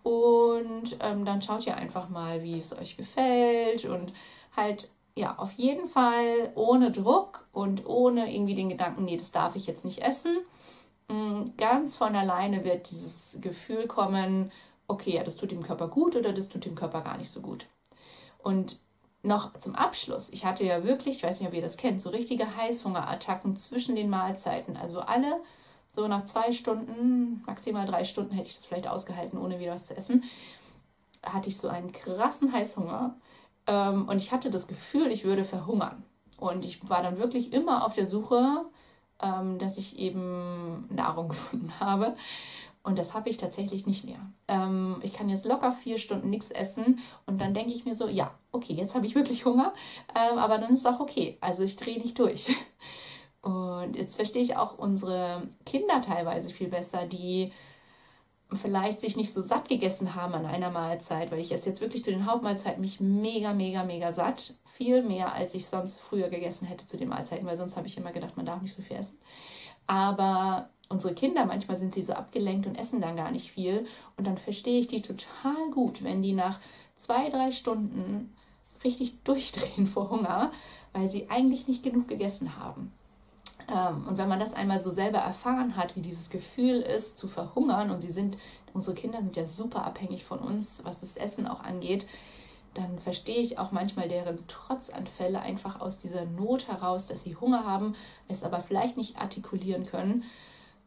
und 0.04 0.98
ähm, 1.00 1.26
dann 1.26 1.42
schaut 1.42 1.66
ihr 1.66 1.78
einfach 1.78 2.10
mal, 2.10 2.44
wie 2.44 2.58
es 2.58 2.78
euch 2.78 2.98
gefällt 2.98 3.86
und 3.86 4.14
halt 4.56 4.90
ja, 5.18 5.36
auf 5.38 5.54
jeden 5.54 5.88
Fall 5.88 6.52
ohne 6.56 6.92
Druck 6.92 7.48
und 7.54 7.86
ohne 7.86 8.34
irgendwie 8.34 8.56
den 8.56 8.70
Gedanken, 8.70 9.06
nee, 9.06 9.18
das 9.18 9.32
darf 9.32 9.56
ich 9.56 9.66
jetzt 9.66 9.86
nicht 9.86 10.00
essen. 10.00 10.38
Mm, 11.08 11.46
ganz 11.58 11.96
von 11.96 12.16
alleine 12.16 12.64
wird 12.64 12.90
dieses 12.90 13.38
Gefühl 13.42 13.88
kommen, 13.88 14.52
okay, 14.88 15.16
ja, 15.16 15.24
das 15.24 15.38
tut 15.38 15.52
dem 15.52 15.64
Körper 15.64 15.88
gut 15.88 16.16
oder 16.16 16.34
das 16.34 16.50
tut 16.50 16.66
dem 16.66 16.76
Körper 16.76 17.02
gar 17.02 17.18
nicht 17.18 17.30
so 17.30 17.42
gut. 17.42 17.68
Und 18.40 18.80
noch 19.24 19.58
zum 19.58 19.76
Abschluss, 19.76 20.30
ich 20.30 20.46
hatte 20.46 20.64
ja 20.64 20.84
wirklich, 20.84 21.18
ich 21.18 21.24
weiß 21.24 21.40
nicht, 21.40 21.50
ob 21.50 21.56
ihr 21.56 21.62
das 21.62 21.78
kennt, 21.78 22.02
so 22.02 22.10
richtige 22.10 22.56
Heißhungerattacken 22.58 23.56
zwischen 23.56 23.96
den 23.96 24.10
Mahlzeiten. 24.10 24.78
Also 24.78 25.02
alle 25.02 25.42
so 25.94 26.08
nach 26.08 26.26
zwei 26.26 26.52
Stunden, 26.52 27.42
maximal 27.46 27.86
drei 27.86 28.04
Stunden 28.04 28.34
hätte 28.34 28.50
ich 28.50 28.56
das 28.56 28.66
vielleicht 28.66 28.88
ausgehalten, 28.88 29.40
ohne 29.40 29.60
wieder 29.60 29.74
was 29.74 29.88
zu 29.88 29.98
essen, 29.98 30.24
hatte 31.24 31.50
ich 31.50 31.58
so 31.58 31.70
einen 31.70 31.92
krassen 31.92 32.52
Heißhunger. 32.52 33.16
Ähm, 33.68 34.08
und 34.08 34.18
ich 34.18 34.32
hatte 34.32 34.52
das 34.52 34.68
Gefühl, 34.68 35.12
ich 35.12 35.24
würde 35.24 35.44
verhungern. 35.44 36.04
Und 36.38 36.66
ich 36.66 36.88
war 36.90 37.02
dann 37.02 37.18
wirklich 37.18 37.54
immer 37.54 37.86
auf 37.86 37.96
der 37.96 38.06
Suche, 38.06 38.66
ähm, 39.22 39.60
dass 39.60 39.78
ich 39.78 39.98
eben 40.00 40.88
Nahrung 40.94 41.30
gefunden 41.30 41.80
habe. 41.80 42.16
Und 42.84 43.00
das 43.00 43.16
habe 43.16 43.30
ich 43.30 43.38
tatsächlich 43.38 43.88
nicht 43.88 44.06
mehr. 44.06 44.20
Ähm, 44.48 44.98
ich 45.02 45.14
kann 45.14 45.28
jetzt 45.28 45.46
locker 45.46 45.72
vier 45.72 45.98
Stunden 45.98 46.30
nichts 46.30 46.52
essen 46.52 47.00
und 47.26 47.42
dann 47.42 47.56
denke 47.56 47.72
ich 47.72 47.84
mir 47.84 47.96
so, 47.96 48.08
ja, 48.08 48.32
okay, 48.52 48.74
jetzt 48.74 48.94
habe 48.94 49.08
ich 49.08 49.16
wirklich 49.16 49.46
Hunger, 49.46 49.74
ähm, 50.16 50.38
aber 50.38 50.60
dann 50.60 50.76
ist 50.76 50.86
auch 50.86 51.00
okay. 51.00 51.38
Also 51.42 51.64
ich 51.64 51.78
drehe 51.78 52.00
nicht 52.00 52.20
durch. 52.20 52.56
Und 53.42 53.96
jetzt 53.96 54.16
verstehe 54.16 54.42
ich 54.42 54.58
auch 54.58 54.80
unsere 54.80 55.44
Kinder 55.68 56.02
teilweise 56.02 56.50
viel 56.50 56.68
besser, 56.68 57.06
die 57.06 57.52
vielleicht 58.56 59.02
sich 59.02 59.18
nicht 59.18 59.34
so 59.34 59.42
satt 59.42 59.70
gegessen 59.70 60.16
haben 60.16 60.34
an 60.34 60.46
einer 60.46 60.72
Mahlzeit, 60.72 61.32
weil 61.32 61.40
ich 61.40 61.52
esse 61.52 61.70
jetzt 61.70 61.82
wirklich 61.82 62.04
zu 62.04 62.12
den 62.12 62.26
Hauptmahlzeiten 62.26 62.82
mich 62.82 63.00
mega, 63.00 63.54
mega, 63.54 63.84
mega 63.84 64.12
satt. 64.12 64.56
Viel 64.66 65.04
mehr, 65.04 65.34
als 65.34 65.56
ich 65.56 65.68
sonst 65.68 66.00
früher 66.00 66.30
gegessen 66.30 66.68
hätte 66.68 66.88
zu 66.88 66.98
den 66.98 67.10
Mahlzeiten, 67.10 67.46
weil 67.46 67.58
sonst 67.58 67.78
habe 67.78 67.88
ich 67.88 67.98
immer 67.98 68.12
gedacht, 68.12 68.38
man 68.38 68.46
darf 68.46 68.62
nicht 68.62 68.76
so 68.76 68.82
viel 68.82 68.98
essen. 68.98 69.18
Aber 69.88 70.70
unsere 70.90 71.14
Kinder, 71.14 71.46
manchmal 71.46 71.78
sind 71.78 71.94
sie 71.94 72.04
so 72.04 72.14
abgelenkt 72.14 72.68
und 72.68 72.76
essen 72.76 73.02
dann 73.02 73.16
gar 73.16 73.32
nicht 73.32 73.52
viel. 73.52 73.88
Und 74.18 74.28
dann 74.28 74.38
verstehe 74.38 74.80
ich 74.80 74.88
die 74.88 75.02
total 75.02 75.70
gut, 75.72 76.04
wenn 76.04 76.22
die 76.22 76.34
nach 76.34 76.60
zwei, 76.98 77.30
drei 77.30 77.52
Stunden 77.52 78.34
richtig 78.84 79.24
durchdrehen 79.24 79.88
vor 79.88 80.10
Hunger, 80.10 80.52
weil 80.94 81.10
sie 81.10 81.30
eigentlich 81.30 81.68
nicht 81.68 81.84
genug 81.84 82.08
gegessen 82.08 82.58
haben. 82.58 82.92
Ähm, 83.70 84.08
und 84.08 84.18
wenn 84.18 84.30
man 84.30 84.40
das 84.40 84.54
einmal 84.54 84.82
so 84.82 84.92
selber 84.92 85.20
erfahren 85.20 85.76
hat, 85.76 85.96
wie 85.96 86.02
dieses 86.02 86.30
Gefühl 86.30 86.82
ist, 86.82 87.18
zu 87.18 87.28
verhungern, 87.28 87.90
und 87.90 88.02
sie 88.02 88.12
sind, 88.12 88.38
unsere 88.74 88.96
Kinder 88.96 89.20
sind 89.20 89.36
ja 89.36 89.46
super 89.46 89.86
abhängig 89.86 90.24
von 90.24 90.40
uns, 90.40 90.82
was 90.84 91.02
das 91.02 91.16
Essen 91.16 91.48
auch 91.48 91.64
angeht, 91.64 92.06
dann 92.74 93.00
verstehe 93.00 93.38
ich 93.38 93.58
auch 93.58 93.72
manchmal 93.72 94.10
deren 94.10 94.46
Trotzanfälle 94.48 95.40
einfach 95.40 95.80
aus 95.80 95.98
dieser 95.98 96.26
Not 96.26 96.68
heraus, 96.68 97.08
dass 97.08 97.24
sie 97.24 97.36
Hunger 97.36 97.66
haben, 97.66 97.96
es 98.28 98.44
aber 98.44 98.60
vielleicht 98.60 98.98
nicht 98.98 99.18
artikulieren 99.18 99.86
können. 99.86 100.24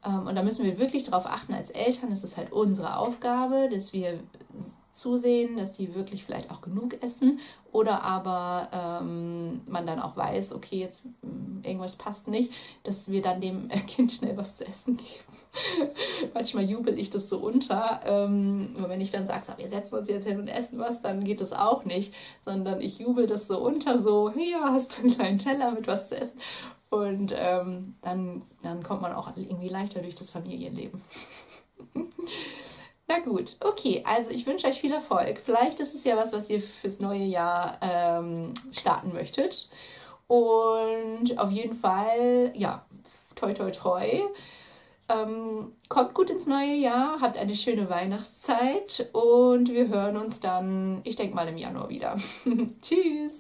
Ähm, 0.05 0.27
und 0.27 0.35
da 0.37 0.43
müssen 0.43 0.64
wir 0.64 0.79
wirklich 0.79 1.05
darauf 1.05 1.27
achten 1.27 1.55
als 1.55 1.71
Eltern, 1.71 2.12
es 2.12 2.23
ist 2.23 2.37
halt 2.37 2.53
unsere 2.53 2.99
Aufgabe, 2.99 3.69
dass 3.73 3.93
wir 3.93 4.21
zusehen, 4.99 5.57
dass 5.57 5.73
die 5.73 5.95
wirklich 5.95 6.25
vielleicht 6.25 6.51
auch 6.51 6.61
genug 6.61 7.03
essen 7.03 7.41
oder 7.73 8.03
aber 8.03 8.69
ähm, 8.73 9.61
man 9.67 9.87
dann 9.87 10.01
auch 10.01 10.17
weiß, 10.17 10.53
okay, 10.53 10.79
jetzt 10.79 11.07
mm, 11.23 11.63
irgendwas 11.63 11.97
passt 11.97 12.29
nicht, 12.29 12.53
dass 12.83 13.11
wir 13.11 13.23
dann 13.23 13.41
dem 13.41 13.69
Kind 13.87 14.13
schnell 14.13 14.37
was 14.37 14.57
zu 14.57 14.67
essen 14.67 14.97
geben. 14.97 15.39
Manchmal 16.35 16.65
jubel 16.65 16.99
ich 16.99 17.11
das 17.11 17.29
so 17.29 17.39
unter. 17.39 18.01
Ähm, 18.05 18.77
wenn 18.87 19.01
ich 19.01 19.11
dann 19.11 19.27
sage, 19.27 19.47
so, 19.47 19.57
wir 19.57 19.69
setzen 19.69 19.95
uns 19.97 20.09
jetzt 20.09 20.27
hin 20.27 20.39
und 20.39 20.49
essen 20.49 20.79
was, 20.79 21.03
dann 21.03 21.25
geht 21.25 21.41
das 21.41 21.53
auch 21.53 21.85
nicht, 21.85 22.15
sondern 22.45 22.81
ich 22.81 22.99
jubel 22.99 23.27
das 23.27 23.47
so 23.47 23.59
unter, 23.59 23.99
so, 23.99 24.31
hier 24.31 24.63
hast 24.63 24.99
du 24.99 25.03
einen 25.03 25.15
kleinen 25.15 25.39
Teller 25.39 25.71
mit 25.73 25.87
was 25.87 26.09
zu 26.09 26.17
essen. 26.17 26.39
Und 26.91 27.35
ähm, 27.37 27.97
dann, 28.03 28.43
dann 28.63 28.83
kommt 28.83 29.03
man 29.03 29.13
auch 29.13 29.37
irgendwie 29.37 29.69
leichter 29.69 30.01
durch 30.01 30.15
das 30.15 30.31
Familienleben. 30.31 31.01
Na 33.09 33.21
gut, 33.21 33.57
okay. 33.61 34.05
Also 34.07 34.31
ich 34.31 34.47
wünsche 34.47 34.66
euch 34.66 34.81
viel 34.81 34.92
Erfolg. 34.92 35.40
Vielleicht 35.40 35.81
ist 35.81 35.94
es 35.94 36.05
ja 36.05 36.16
was, 36.16 36.33
was 36.33 36.51
ihr 36.51 36.61
fürs 36.61 37.01
neue 37.01 37.25
Jahr 37.25 37.79
ähm, 37.81 38.53
starten 38.71 39.12
möchtet. 39.14 39.71
Und 40.27 41.38
auf 41.38 41.51
jeden 41.51 41.75
Fall, 41.75 42.53
ja, 42.55 42.85
toi, 43.35 43.55
toi, 43.55 43.71
toi. 43.71 44.23
Ähm, 45.09 45.73
kommt 45.88 46.12
gut 46.12 46.29
ins 46.29 46.47
neue 46.47 46.75
Jahr, 46.75 47.23
habt 47.23 47.38
eine 47.38 47.55
schöne 47.55 47.88
Weihnachtszeit 47.88 49.09
und 49.14 49.73
wir 49.73 49.88
hören 49.88 50.18
uns 50.18 50.40
dann, 50.40 51.01
ich 51.05 51.16
denke 51.16 51.35
mal, 51.35 51.49
im 51.49 51.57
Januar 51.57 51.88
wieder. 51.88 52.16
Tschüss! 52.83 53.38